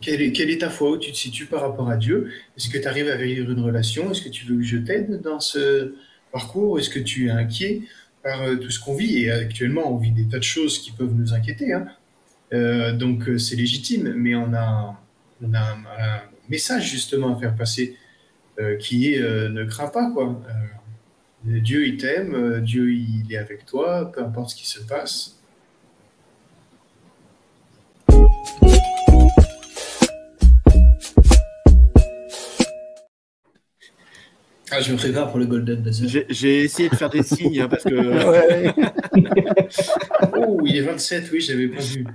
Quelle 0.00 0.22
est, 0.22 0.60
ta 0.60 0.70
foi 0.70 0.92
Où 0.92 0.96
tu 0.96 1.10
te 1.10 1.16
situes 1.16 1.46
par 1.46 1.62
rapport 1.62 1.90
à 1.90 1.96
Dieu? 1.96 2.30
Est-ce 2.56 2.68
que 2.68 2.78
tu 2.78 2.86
arrives 2.86 3.08
à 3.08 3.16
vivre 3.16 3.50
une 3.50 3.60
relation? 3.60 4.10
Est-ce 4.10 4.22
que 4.22 4.28
tu 4.28 4.46
veux 4.46 4.56
que 4.56 4.62
je 4.62 4.76
t'aide 4.76 5.20
dans 5.22 5.40
ce 5.40 5.94
parcours? 6.32 6.78
Est-ce 6.78 6.90
que 6.90 7.00
tu 7.00 7.26
es 7.26 7.30
inquiet 7.30 7.82
euh, 8.24 8.56
tout 8.56 8.70
ce 8.70 8.78
qu'on 8.78 8.94
vit? 8.94 9.24
Et 9.24 9.30
actuellement, 9.30 9.92
on 9.92 9.96
vit 9.96 10.12
des 10.12 10.28
tas 10.28 10.38
de 10.38 10.44
choses 10.44 10.78
qui 10.78 10.92
peuvent 10.92 11.14
nous 11.14 11.34
inquiéter. 11.34 11.72
Hein. 11.72 11.88
Euh, 12.52 12.92
donc, 12.92 13.28
euh, 13.28 13.38
c'est 13.38 13.56
légitime, 13.56 14.14
mais 14.14 14.36
on 14.36 14.54
a, 14.54 15.00
on 15.42 15.52
a 15.54 15.60
un, 15.60 16.22
message 16.48 16.90
justement 16.90 17.36
à 17.36 17.38
faire 17.38 17.54
passer 17.54 17.94
qui 18.80 19.12
est 19.12 19.20
ne 19.20 19.64
crains 19.64 19.88
pas, 19.88 20.10
quoi. 20.10 20.42
Dieu, 21.44 21.86
il 21.86 21.98
t'aime, 21.98 22.60
Dieu, 22.62 22.90
il 22.90 23.26
est 23.30 23.36
avec 23.36 23.66
toi, 23.66 24.10
peu 24.10 24.22
importe 24.22 24.50
ce 24.50 24.56
qui 24.56 24.66
se 24.66 24.80
passe. 24.80 25.37
Ah, 34.70 34.80
je 34.80 34.92
me 34.92 34.98
prépare 34.98 35.30
pour 35.30 35.38
le 35.38 35.46
Golden 35.46 35.82
Buzzer. 35.82 36.26
J'ai 36.28 36.64
essayé 36.64 36.88
de 36.88 36.96
faire 36.96 37.10
des 37.10 37.22
signes 37.22 37.60
hein, 37.60 37.68
parce 37.68 37.84
que. 37.84 37.94
oh, 40.36 40.60
il 40.64 40.76
est 40.76 40.82
27, 40.82 41.30
oui, 41.32 41.40
j'avais 41.40 41.68
pas 41.68 41.80
vu. 41.80 42.06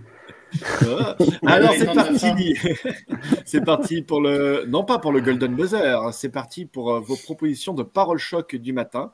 Alors 1.46 1.74
c'est 1.74 1.94
parti. 1.94 2.56
c'est 3.46 3.63
parti 3.63 4.02
pour 4.02 4.22
le 4.22 4.66
non 4.68 4.84
pas 4.84 5.00
pour 5.00 5.12
le 5.12 5.22
Golden 5.22 5.56
Buzzer, 5.56 6.13
c'est 6.13 6.30
parti 6.30 6.66
pour 6.66 6.94
euh, 6.94 7.00
vos 7.00 7.16
propositions 7.16 7.74
de 7.74 7.84
paroles 7.84 8.20
choc 8.20 8.56
du 8.56 8.74
matin. 8.74 9.12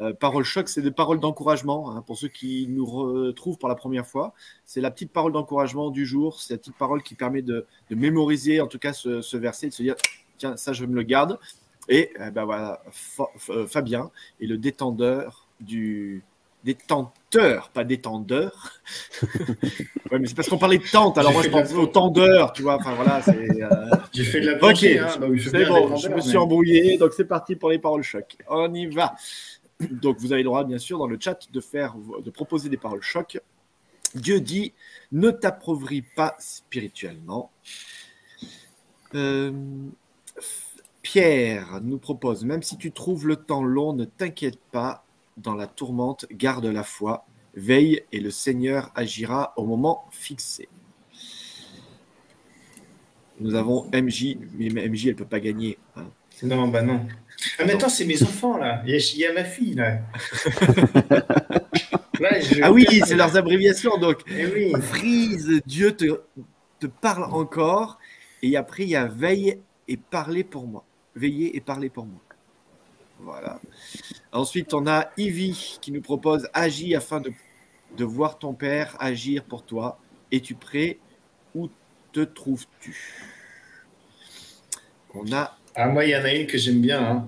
Euh, 0.00 0.14
paroles 0.14 0.44
choc, 0.44 0.68
c'est 0.68 0.80
des 0.80 0.92
paroles 0.92 1.18
d'encouragement 1.18 1.90
hein, 1.90 2.04
pour 2.06 2.16
ceux 2.16 2.28
qui 2.28 2.66
nous 2.68 2.86
retrouvent 2.86 3.58
pour 3.58 3.68
la 3.68 3.74
première 3.74 4.06
fois. 4.06 4.32
C'est 4.64 4.80
la 4.80 4.90
petite 4.90 5.12
parole 5.12 5.32
d'encouragement 5.32 5.90
du 5.90 6.06
jour. 6.06 6.40
C'est 6.40 6.54
la 6.54 6.58
petite 6.58 6.78
parole 6.78 7.02
qui 7.02 7.14
permet 7.14 7.42
de, 7.42 7.66
mémoriser 7.90 8.60
en 8.60 8.68
tout 8.68 8.78
cas 8.78 8.92
ce, 8.92 9.20
ce 9.20 9.36
verset, 9.36 9.68
de 9.68 9.74
se 9.74 9.82
dire 9.82 9.96
tiens 10.38 10.56
ça 10.56 10.72
je 10.72 10.84
me 10.84 10.94
le 10.94 11.02
garde 11.02 11.38
et 11.88 12.12
euh, 12.20 12.30
ben 12.30 12.44
voilà, 12.44 12.82
euh, 13.48 13.66
Fabien 13.66 14.10
est 14.40 14.46
le 14.46 14.58
détendeur 14.58 15.46
du 15.60 16.22
détenteur, 16.64 17.70
pas 17.70 17.84
détendeur. 17.84 18.80
ouais, 20.10 20.18
mais 20.18 20.26
c'est 20.26 20.34
parce 20.34 20.48
qu'on 20.48 20.58
parlait 20.58 20.78
de 20.78 20.90
tente, 20.90 21.16
alors 21.18 21.32
moi 21.32 21.42
je 21.42 21.48
pense 21.48 21.72
au 21.72 21.86
tendeur, 21.86 22.52
tu 22.52 22.62
vois. 22.62 22.76
Enfin 22.76 22.94
voilà, 22.94 23.22
c'est. 23.22 23.62
Euh, 23.62 23.68
J'ai 24.12 24.24
fait 24.24 24.40
de 24.40 24.50
la 24.50 24.56
Ok, 24.56 24.84
hein, 24.84 25.08
c'est 25.50 25.64
bon, 25.64 25.96
je 25.96 26.08
me 26.08 26.20
suis 26.20 26.36
embrouillé, 26.36 26.98
donc 26.98 27.12
c'est 27.14 27.26
parti 27.26 27.56
pour 27.56 27.70
les 27.70 27.78
paroles 27.78 28.02
choc. 28.02 28.36
On 28.48 28.72
y 28.74 28.86
va. 28.86 29.14
Donc 29.80 30.18
vous 30.18 30.32
avez 30.32 30.42
le 30.42 30.48
droit, 30.48 30.64
bien 30.64 30.78
sûr, 30.78 30.98
dans 30.98 31.06
le 31.06 31.18
chat, 31.20 31.38
de 31.52 31.60
faire, 31.60 31.94
de 32.24 32.30
proposer 32.30 32.68
des 32.68 32.76
paroles 32.76 33.02
choc. 33.02 33.40
Dieu 34.14 34.40
dit 34.40 34.72
ne 35.12 35.30
t'appauvris 35.30 36.02
pas 36.02 36.34
spirituellement. 36.38 37.50
Euh, 39.14 39.52
Pierre 41.02 41.80
nous 41.82 41.98
propose, 41.98 42.44
même 42.44 42.62
si 42.62 42.76
tu 42.76 42.92
trouves 42.92 43.26
le 43.26 43.36
temps 43.36 43.62
long, 43.62 43.92
ne 43.92 44.04
t'inquiète 44.04 44.58
pas, 44.72 45.04
dans 45.36 45.54
la 45.54 45.66
tourmente, 45.66 46.26
garde 46.32 46.66
la 46.66 46.82
foi, 46.82 47.26
veille 47.54 48.02
et 48.12 48.20
le 48.20 48.30
Seigneur 48.30 48.90
agira 48.94 49.52
au 49.56 49.64
moment 49.64 50.04
fixé. 50.10 50.68
Nous 53.40 53.54
avons 53.54 53.88
MJ, 53.92 54.36
mais 54.58 54.68
MJ, 54.68 55.06
elle 55.06 55.12
ne 55.12 55.18
peut 55.18 55.24
pas 55.24 55.40
gagner. 55.40 55.78
Hein. 55.96 56.06
Non, 56.42 56.68
bah 56.68 56.82
non. 56.82 57.06
Ah, 57.58 57.64
mais 57.64 57.74
attends, 57.74 57.88
c'est 57.88 58.04
mes 58.04 58.22
enfants, 58.22 58.56
là. 58.56 58.82
Il 58.84 58.94
y, 58.94 59.26
a, 59.26 59.32
ma 59.32 59.44
fille, 59.44 59.74
là. 59.74 60.00
ah 62.62 62.72
oui, 62.72 62.84
c'est 63.06 63.14
leurs 63.14 63.36
abréviations. 63.36 63.96
Donc, 63.96 64.22
eh 64.28 64.72
frise, 64.80 65.62
Dieu 65.66 65.92
te, 65.92 66.20
te 66.80 66.86
parle 66.88 67.24
encore. 67.24 67.98
Et 68.42 68.56
après, 68.56 68.82
il 68.84 68.88
y 68.90 68.96
a 68.96 69.06
veille 69.06 69.60
et 69.86 69.96
parler 69.96 70.42
pour 70.42 70.66
moi 70.66 70.84
veillez 71.18 71.56
et 71.56 71.60
parlez 71.60 71.90
pour 71.90 72.06
moi. 72.06 72.20
Voilà. 73.20 73.60
Ensuite, 74.32 74.72
on 74.74 74.86
a 74.86 75.10
Ivy 75.16 75.78
qui 75.80 75.90
nous 75.90 76.00
propose 76.00 76.48
agis 76.54 76.94
afin 76.94 77.20
de, 77.20 77.32
de 77.96 78.04
voir 78.04 78.38
ton 78.38 78.54
père 78.54 78.96
agir 79.00 79.44
pour 79.44 79.64
toi. 79.64 79.98
Es-tu 80.30 80.54
prêt? 80.54 80.98
Où 81.54 81.68
te 82.12 82.20
trouves-tu? 82.20 82.96
On 85.14 85.32
a. 85.32 85.56
Ah, 85.74 85.88
moi, 85.88 86.04
il 86.04 86.10
y 86.10 86.16
en 86.16 86.24
a 86.24 86.32
une 86.32 86.46
que 86.46 86.58
j'aime 86.58 86.80
bien. 86.80 87.00
Hein. 87.00 87.24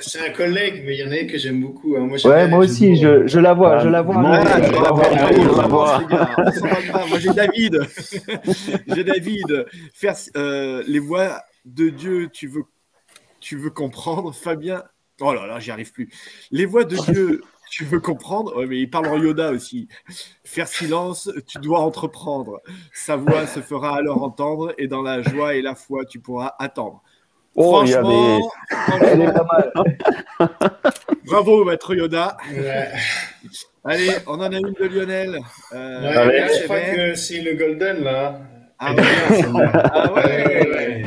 c'est 0.00 0.28
un 0.28 0.32
collègue, 0.32 0.82
mais 0.86 0.96
il 0.96 1.00
y 1.00 1.04
en 1.04 1.10
a 1.10 1.18
une 1.18 1.26
que 1.26 1.36
j'aime 1.36 1.60
beaucoup. 1.60 1.96
Hein. 1.96 2.06
Moi, 2.06 2.16
ouais, 2.24 2.48
moi 2.48 2.60
aussi, 2.60 2.96
je, 2.96 3.26
je, 3.26 3.38
la 3.40 3.54
vois. 3.54 3.78
je 3.78 3.88
la 3.88 4.02
vois. 4.02 4.18
Moi, 7.08 7.18
j'ai 7.18 7.32
David. 7.32 7.80
j'ai 8.86 9.04
David. 9.04 9.66
Faire 9.94 10.14
euh, 10.36 10.82
les 10.86 11.00
voix 11.00 11.42
de 11.64 11.88
Dieu 11.88 12.28
tu 12.28 12.48
veux, 12.48 12.64
tu 13.40 13.56
veux 13.56 13.70
comprendre, 13.70 14.34
Fabien? 14.34 14.84
Oh 15.20 15.32
là 15.32 15.46
là, 15.46 15.60
j'y 15.60 15.70
arrive 15.70 15.92
plus. 15.92 16.08
Les 16.50 16.66
voix 16.66 16.84
de 16.84 16.96
Dieu, 16.96 17.42
tu 17.70 17.84
veux 17.84 18.00
comprendre? 18.00 18.64
mais 18.66 18.78
il 18.80 18.90
parle 18.90 19.06
en 19.06 19.18
Yoda 19.18 19.50
aussi. 19.50 19.88
Faire 20.44 20.68
silence, 20.68 21.30
tu 21.46 21.58
dois 21.58 21.80
entreprendre. 21.80 22.60
Sa 22.92 23.16
voix 23.16 23.46
se 23.46 23.60
fera 23.60 23.96
alors 23.96 24.22
entendre, 24.22 24.74
et 24.78 24.88
dans 24.88 25.02
la 25.02 25.22
joie 25.22 25.54
et 25.54 25.62
la 25.62 25.74
foi, 25.74 26.04
tu 26.04 26.18
pourras 26.18 26.54
attendre. 26.58 27.02
Oh, 27.54 27.84
franchement, 27.84 28.50
bravo, 31.26 31.64
maître 31.66 31.94
Yoda. 31.94 32.38
Allez, 33.84 34.12
on 34.26 34.34
en 34.34 34.52
a 34.52 34.56
une 34.56 34.72
de 34.72 34.84
Lionel. 34.84 35.38
Euh, 35.74 36.48
je 36.48 36.64
crois 36.64 36.80
que 36.80 37.14
c'est 37.14 37.42
le 37.42 37.54
Golden 37.54 38.04
là. 38.04 38.40
Ah, 38.78 38.94
ah 39.92 40.12
ouais. 40.14 41.04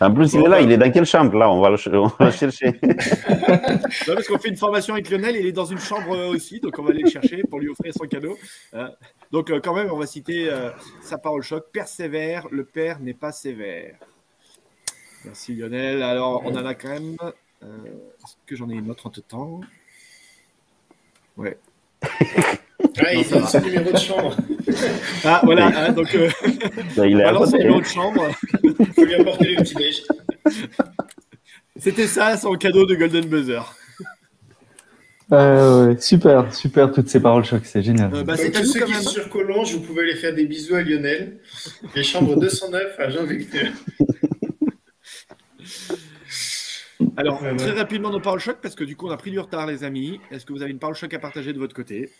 En 0.00 0.12
plus, 0.12 0.34
il 0.34 0.40
est 0.42 0.48
là, 0.48 0.60
il 0.60 0.70
est 0.70 0.76
dans 0.76 0.90
quelle 0.90 1.06
chambre 1.06 1.36
là? 1.36 1.50
On 1.50 1.60
va, 1.60 1.70
le, 1.70 1.76
chercher. 1.76 2.78
non, 2.82 4.14
parce 4.14 4.28
qu'on 4.28 4.38
fait 4.38 4.50
une 4.50 4.56
formation 4.56 4.94
avec 4.94 5.08
Lionel, 5.10 5.36
il 5.36 5.46
est 5.46 5.52
dans 5.52 5.64
une 5.64 5.78
chambre 5.78 6.14
euh, 6.14 6.28
aussi, 6.28 6.60
donc 6.60 6.78
on 6.78 6.82
va 6.82 6.90
aller 6.90 7.02
le 7.02 7.10
chercher 7.10 7.42
pour 7.48 7.60
lui 7.60 7.68
offrir 7.68 7.94
son 7.94 8.06
cadeau. 8.06 8.36
Hein. 8.74 8.90
donc, 9.32 9.50
euh, 9.50 9.60
quand 9.62 9.74
même, 9.74 9.90
on 9.90 9.96
va 9.96 10.06
citer 10.06 10.50
euh, 10.50 10.70
sa 11.00 11.16
parole 11.16 11.42
choc 11.42 11.66
persévère, 11.72 12.46
le 12.50 12.64
père 12.64 13.00
n'est 13.00 13.14
pas 13.14 13.32
sévère. 13.32 13.96
Merci 15.24 15.54
Lionel. 15.54 16.02
Alors, 16.02 16.42
on 16.44 16.54
en 16.54 16.66
a 16.66 16.74
quand 16.74 16.88
même. 16.88 17.16
Est-ce 17.62 18.34
que 18.46 18.54
j'en 18.54 18.68
ai 18.68 18.74
une 18.74 18.90
autre 18.90 19.06
entre 19.06 19.22
temps 19.22 19.60
Ouais. 21.36 21.58
Ouais, 22.02 23.20
il 23.20 23.28
donne 23.28 23.46
son 23.46 23.60
numéro 23.60 23.92
de 23.92 23.98
chambre. 23.98 24.36
Ah, 25.24 25.40
voilà. 25.44 25.66
hein, 25.88 25.92
donc, 25.92 26.14
euh, 26.14 26.28
Ben, 26.96 27.04
il 27.06 27.20
est 27.20 27.24
balance 27.24 27.50
côté, 27.52 27.68
hein. 27.68 27.78
de 27.78 27.84
chambre. 27.84 28.28
Il 28.62 28.74
faut 28.94 29.04
lui 29.04 29.14
apporter 29.14 29.54
le 29.54 29.62
petit 29.62 29.74
déj. 29.74 30.02
C'était 31.76 32.06
ça, 32.06 32.36
son 32.36 32.54
cadeau 32.54 32.86
de 32.86 32.94
Golden 32.94 33.26
Buzzer. 33.26 33.62
Euh, 35.32 35.88
ouais, 35.88 36.00
super, 36.00 36.54
super, 36.54 36.92
toutes 36.92 37.08
ces 37.08 37.18
paroles 37.20 37.44
choc, 37.44 37.62
c'est 37.64 37.82
génial. 37.82 38.14
Euh, 38.14 38.22
bah, 38.22 38.34
Donc, 38.36 38.42
c'est 38.46 38.56
à 38.56 38.60
tous 38.60 38.66
ceux 38.72 38.80
quand 38.80 38.86
qui 38.86 38.92
même. 38.92 39.02
sont 39.02 39.10
sur 39.10 39.28
Collonges, 39.28 39.72
vous 39.74 39.80
pouvez 39.80 40.02
aller 40.02 40.14
faire 40.16 40.32
des 40.34 40.46
bisous 40.46 40.76
à 40.76 40.82
Lionel. 40.82 41.38
Les 41.96 42.04
chambres 42.04 42.36
209 42.40 42.94
à 42.98 43.10
Jean-Victor. 43.10 43.68
Alors, 47.16 47.42
Ouais, 47.42 47.50
ouais. 47.50 47.56
très 47.56 47.72
rapidement, 47.72 48.10
nos 48.10 48.20
paroles 48.20 48.40
choc, 48.40 48.58
parce 48.62 48.74
que 48.74 48.84
du 48.84 48.94
coup, 48.96 49.08
on 49.08 49.10
a 49.10 49.16
pris 49.16 49.30
du 49.30 49.40
retard, 49.40 49.66
les 49.66 49.84
amis. 49.84 50.20
Est-ce 50.30 50.46
que 50.46 50.52
vous 50.52 50.62
avez 50.62 50.70
une 50.70 50.78
parole 50.78 50.94
choc 50.96 51.12
à 51.12 51.18
partager 51.18 51.52
de 51.52 51.58
votre 51.58 51.74
côté? 51.74 52.10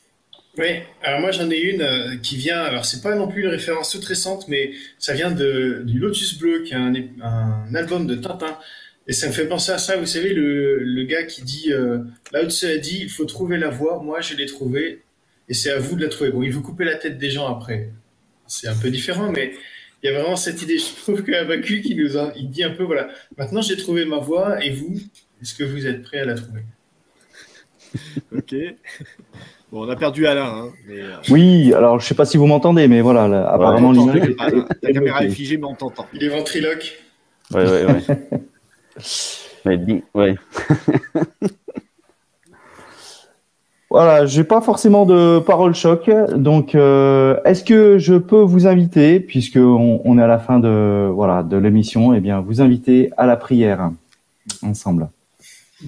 Oui, 0.59 0.69
alors 1.03 1.21
moi 1.21 1.33
j'en 1.33 1.51
ai 1.51 1.59
une 1.59 1.83
euh, 1.83 2.17
qui 2.17 2.37
vient, 2.37 2.63
alors 2.63 2.87
c'est 2.87 3.03
pas 3.03 3.15
non 3.15 3.29
plus 3.29 3.43
une 3.43 3.49
référence 3.49 3.91
toute 3.91 4.05
récente, 4.07 4.49
mais 4.49 4.73
ça 4.99 5.13
vient 5.13 5.31
du 5.31 5.99
Lotus 5.99 6.39
Bleu, 6.39 6.63
qui 6.63 6.73
est 6.73 6.77
un, 6.77 7.75
album 7.75 8.07
de 8.07 8.15
Tintin. 8.15 8.59
Et 9.07 9.13
ça 9.13 9.29
me 9.29 9.33
fait 9.33 9.47
penser 9.47 9.71
à 9.71 9.79
ça, 9.79 9.97
vous 9.97 10.07
savez, 10.07 10.33
le, 10.33 11.05
gars 11.05 11.25
qui 11.25 11.43
dit, 11.43 11.73
euh, 11.73 11.99
Lao 12.33 12.49
Tzu 12.49 12.67
a 12.67 12.79
dit, 12.79 13.01
il 13.03 13.11
faut 13.11 13.27
trouver 13.27 13.59
la 13.59 13.69
voie, 13.69 14.03
moi 14.03 14.21
je 14.23 14.35
l'ai 14.35 14.47
trouvée, 14.47 15.03
et 15.49 15.55
c'est 15.55 15.71
à 15.71 15.79
vous 15.79 15.95
de 15.95 16.03
la 16.03 16.09
trouver. 16.09 16.31
Bon, 16.31 16.43
il 16.43 16.53
veut 16.53 16.61
couper 16.61 16.85
la 16.85 16.97
tête 16.97 17.19
des 17.19 17.31
gens 17.31 17.47
après. 17.47 17.91
C'est 18.47 18.69
un 18.69 18.77
peu 18.77 18.91
différent, 18.91 19.31
mais 19.31 19.53
il 20.03 20.11
y 20.11 20.15
a 20.15 20.19
vraiment 20.19 20.37
cette 20.37 20.63
idée. 20.63 20.79
Je 20.79 21.03
trouve 21.03 21.23
que 21.23 21.33
Habakkuk, 21.33 21.85
il 21.85 22.51
dit 22.51 22.65
un 22.65 22.71
peu, 22.71 22.85
voilà, 22.85 23.11
maintenant 23.37 23.61
j'ai 23.61 23.77
trouvé 23.77 24.07
ma 24.07 24.19
voie, 24.19 24.65
et 24.65 24.71
vous, 24.71 24.99
est-ce 25.43 25.55
que 25.55 25.65
vous 25.65 25.87
êtes 25.87 26.03
prêts 26.03 26.21
à 26.21 26.25
la 26.25 26.35
trouver? 26.35 26.63
Ok. 28.33 28.55
Bon, 29.73 29.85
on 29.85 29.91
a 29.91 29.97
perdu 29.97 30.27
Alain, 30.27 30.45
hein, 30.47 30.69
mais 30.87 31.01
euh, 31.01 31.17
Oui, 31.31 31.75
alors 31.75 31.99
je 31.99 32.07
sais 32.07 32.15
pas 32.15 32.25
si 32.25 32.37
vous 32.37 32.47
m'entendez, 32.47 32.87
mais 32.87 33.01
voilà, 33.01 33.27
là, 33.27 33.49
apparemment 33.51 33.91
l'image 33.93 34.17
est- 34.17 34.35
ta 34.37 34.89
est 34.89 34.93
caméra 34.93 35.25
est 35.25 35.31
figée, 35.31 35.57
mais 35.57 35.67
on 35.67 35.75
t'entend. 35.75 36.07
Il 36.13 36.23
est 36.23 36.29
ventriloque. 36.29 36.95
Ouais, 37.53 37.65
ouais, 37.69 37.85
ouais. 37.85 38.01
Mais 39.65 39.77
dis, 39.79 40.03
ouais. 40.15 40.37
Voilà, 43.89 44.27
j'ai 44.27 44.43
pas 44.45 44.61
forcément 44.61 45.07
de 45.07 45.39
parole 45.39 45.75
choc, 45.75 46.11
donc 46.35 46.75
euh, 46.75 47.37
est-ce 47.45 47.63
que 47.65 47.99
je 47.99 48.15
peux 48.15 48.41
vous 48.41 48.67
inviter, 48.67 49.21
puisque 49.21 49.57
on, 49.59 50.01
on 50.05 50.19
est 50.19 50.23
à 50.23 50.27
la 50.27 50.39
fin 50.41 50.59
de 50.59 51.09
voilà 51.13 51.43
de 51.45 51.57
l'émission, 51.57 52.13
et 52.13 52.21
bien 52.21 52.41
vous 52.41 52.61
inviter 52.61 53.11
à 53.17 53.27
la 53.27 53.37
prière 53.37 53.91
ensemble. 54.63 55.09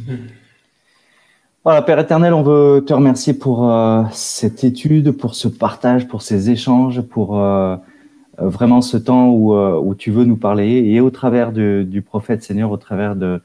Voilà, 1.65 1.83
Père 1.83 1.99
éternel, 1.99 2.35
on 2.35 2.43
veut 2.43 2.85
te 2.87 2.95
remercier 2.95 3.35
pour 3.35 3.69
euh, 3.69 4.05
cette 4.13 4.63
étude, 4.63 5.11
pour 5.11 5.35
ce 5.35 5.49
partage, 5.49 6.07
pour 6.07 6.23
ces 6.23 6.51
échanges, 6.51 7.01
pour 7.03 7.39
euh, 7.39 7.77
euh, 8.41 8.49
vraiment 8.49 8.81
ce 8.81 8.97
temps 8.97 9.29
où, 9.31 9.95
tu 9.97 10.13
veux 10.13 10.25
nous 10.25 10.37
parler 10.37 10.85
et 10.87 11.01
au 11.01 11.11
travers 11.11 11.51
du 11.53 12.03
prophète 12.03 12.45
Seigneur, 12.45 12.71
au 12.71 12.77
travers 12.77 13.17
de, 13.17 13.41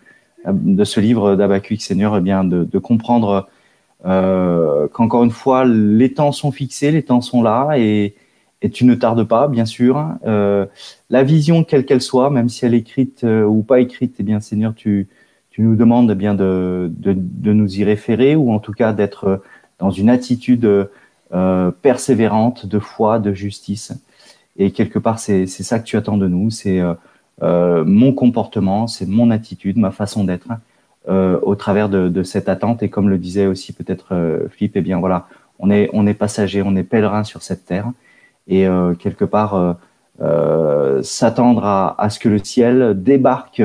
ce 0.83 0.99
livre 0.99 1.35
d'Abacuc 1.35 1.81
Seigneur, 1.81 2.15
eh 2.15 2.21
bien 2.21 2.43
de, 2.43 2.79
comprendre 2.79 3.47
qu'encore 4.03 5.23
une 5.23 5.31
fois, 5.31 5.65
les 5.65 6.13
temps 6.13 6.31
sont 6.31 6.51
fixés, 6.51 6.91
les 6.91 7.03
temps 7.03 7.21
sont 7.21 7.41
là 7.41 7.73
et, 7.77 8.13
et 8.61 8.69
tu 8.69 8.85
ne 8.85 8.93
tardes 8.93 9.23
pas, 9.23 9.47
bien 9.47 9.65
sûr. 9.65 10.05
La 10.23 11.23
vision, 11.23 11.63
quelle 11.63 11.85
qu'elle 11.85 12.01
soit, 12.01 12.29
même 12.29 12.47
si 12.47 12.63
elle 12.65 12.75
est 12.75 12.79
écrite 12.79 13.23
ou 13.23 13.63
pas 13.63 13.79
écrite, 13.79 14.15
eh 14.19 14.23
bien 14.23 14.39
Seigneur, 14.39 14.75
tu, 14.75 15.07
tu 15.53 15.61
nous 15.61 15.75
demandes 15.75 16.09
eh 16.11 16.15
bien 16.15 16.33
de, 16.33 16.91
de, 16.97 17.13
de 17.15 17.53
nous 17.53 17.79
y 17.79 17.83
référer 17.83 18.35
ou 18.35 18.51
en 18.51 18.59
tout 18.59 18.73
cas 18.73 18.91
d'être 18.91 19.43
dans 19.77 19.91
une 19.91 20.09
attitude 20.09 20.89
euh, 21.33 21.71
persévérante 21.81 22.65
de 22.65 22.79
foi, 22.79 23.19
de 23.19 23.33
justice. 23.33 23.93
Et 24.57 24.71
quelque 24.71 24.99
part, 24.99 25.19
c'est 25.19 25.45
ça 25.45 25.77
que 25.79 25.85
tu 25.85 25.95
attends 25.95 26.17
de 26.17 26.27
nous, 26.27 26.49
c'est 26.49 26.79
euh, 26.79 26.95
euh, 27.43 27.83
mon 27.85 28.13
comportement, 28.13 28.87
c'est 28.87 29.07
mon 29.07 29.29
attitude, 29.29 29.77
ma 29.77 29.91
façon 29.91 30.23
d'être 30.23 30.47
euh, 31.07 31.39
au 31.43 31.55
travers 31.55 31.87
de, 31.87 32.09
de 32.09 32.23
cette 32.23 32.49
attente. 32.49 32.81
Et 32.81 32.89
comme 32.89 33.09
le 33.09 33.19
disait 33.19 33.45
aussi 33.45 33.73
peut-être 33.73 34.07
euh, 34.11 34.47
Philippe, 34.49 34.75
eh 34.75 34.81
bien 34.81 34.99
voilà, 34.99 35.27
on 35.59 35.69
est 35.69 35.87
on 35.93 36.07
est 36.07 36.15
passager, 36.15 36.63
on 36.63 36.75
est 36.75 36.83
pèlerin 36.83 37.23
sur 37.23 37.43
cette 37.43 37.65
terre, 37.65 37.91
et 38.47 38.67
euh, 38.67 38.95
quelque 38.95 39.25
part 39.25 39.77
s'attendre 41.01 41.65
à, 41.65 42.01
à 42.01 42.09
ce 42.09 42.17
que 42.19 42.29
le 42.29 42.39
ciel 42.39 42.93
débarque. 42.95 43.61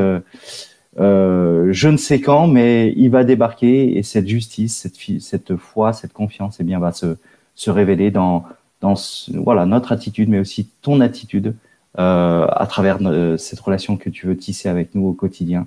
Euh, 0.98 1.68
je 1.70 1.88
ne 1.88 1.96
sais 1.96 2.20
quand, 2.20 2.46
mais 2.46 2.92
il 2.96 3.10
va 3.10 3.24
débarquer 3.24 3.96
et 3.96 4.02
cette 4.02 4.26
justice, 4.26 4.88
cette, 5.20 5.56
foi, 5.56 5.92
cette 5.92 6.12
confiance, 6.12 6.58
eh 6.60 6.64
bien, 6.64 6.78
va 6.78 6.92
se, 6.92 7.16
se 7.54 7.70
révéler 7.70 8.10
dans, 8.10 8.44
voilà, 9.34 9.66
notre 9.66 9.92
attitude, 9.92 10.28
mais 10.28 10.38
aussi 10.38 10.68
ton 10.82 11.00
attitude 11.00 11.54
euh, 11.98 12.46
à 12.50 12.66
travers 12.66 12.98
euh, 13.02 13.36
cette 13.36 13.60
relation 13.60 13.96
que 13.96 14.10
tu 14.10 14.26
veux 14.26 14.36
tisser 14.36 14.68
avec 14.68 14.94
nous 14.94 15.06
au 15.06 15.12
quotidien. 15.12 15.66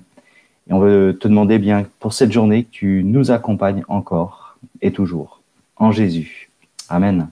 Et 0.68 0.72
on 0.72 0.78
veut 0.78 1.16
te 1.18 1.28
demander 1.28 1.58
bien 1.58 1.86
pour 1.98 2.12
cette 2.12 2.32
journée 2.32 2.64
que 2.64 2.70
tu 2.70 3.02
nous 3.04 3.30
accompagnes 3.30 3.84
encore 3.88 4.58
et 4.80 4.92
toujours. 4.92 5.40
En 5.76 5.90
Jésus. 5.90 6.50
Amen. 6.88 7.28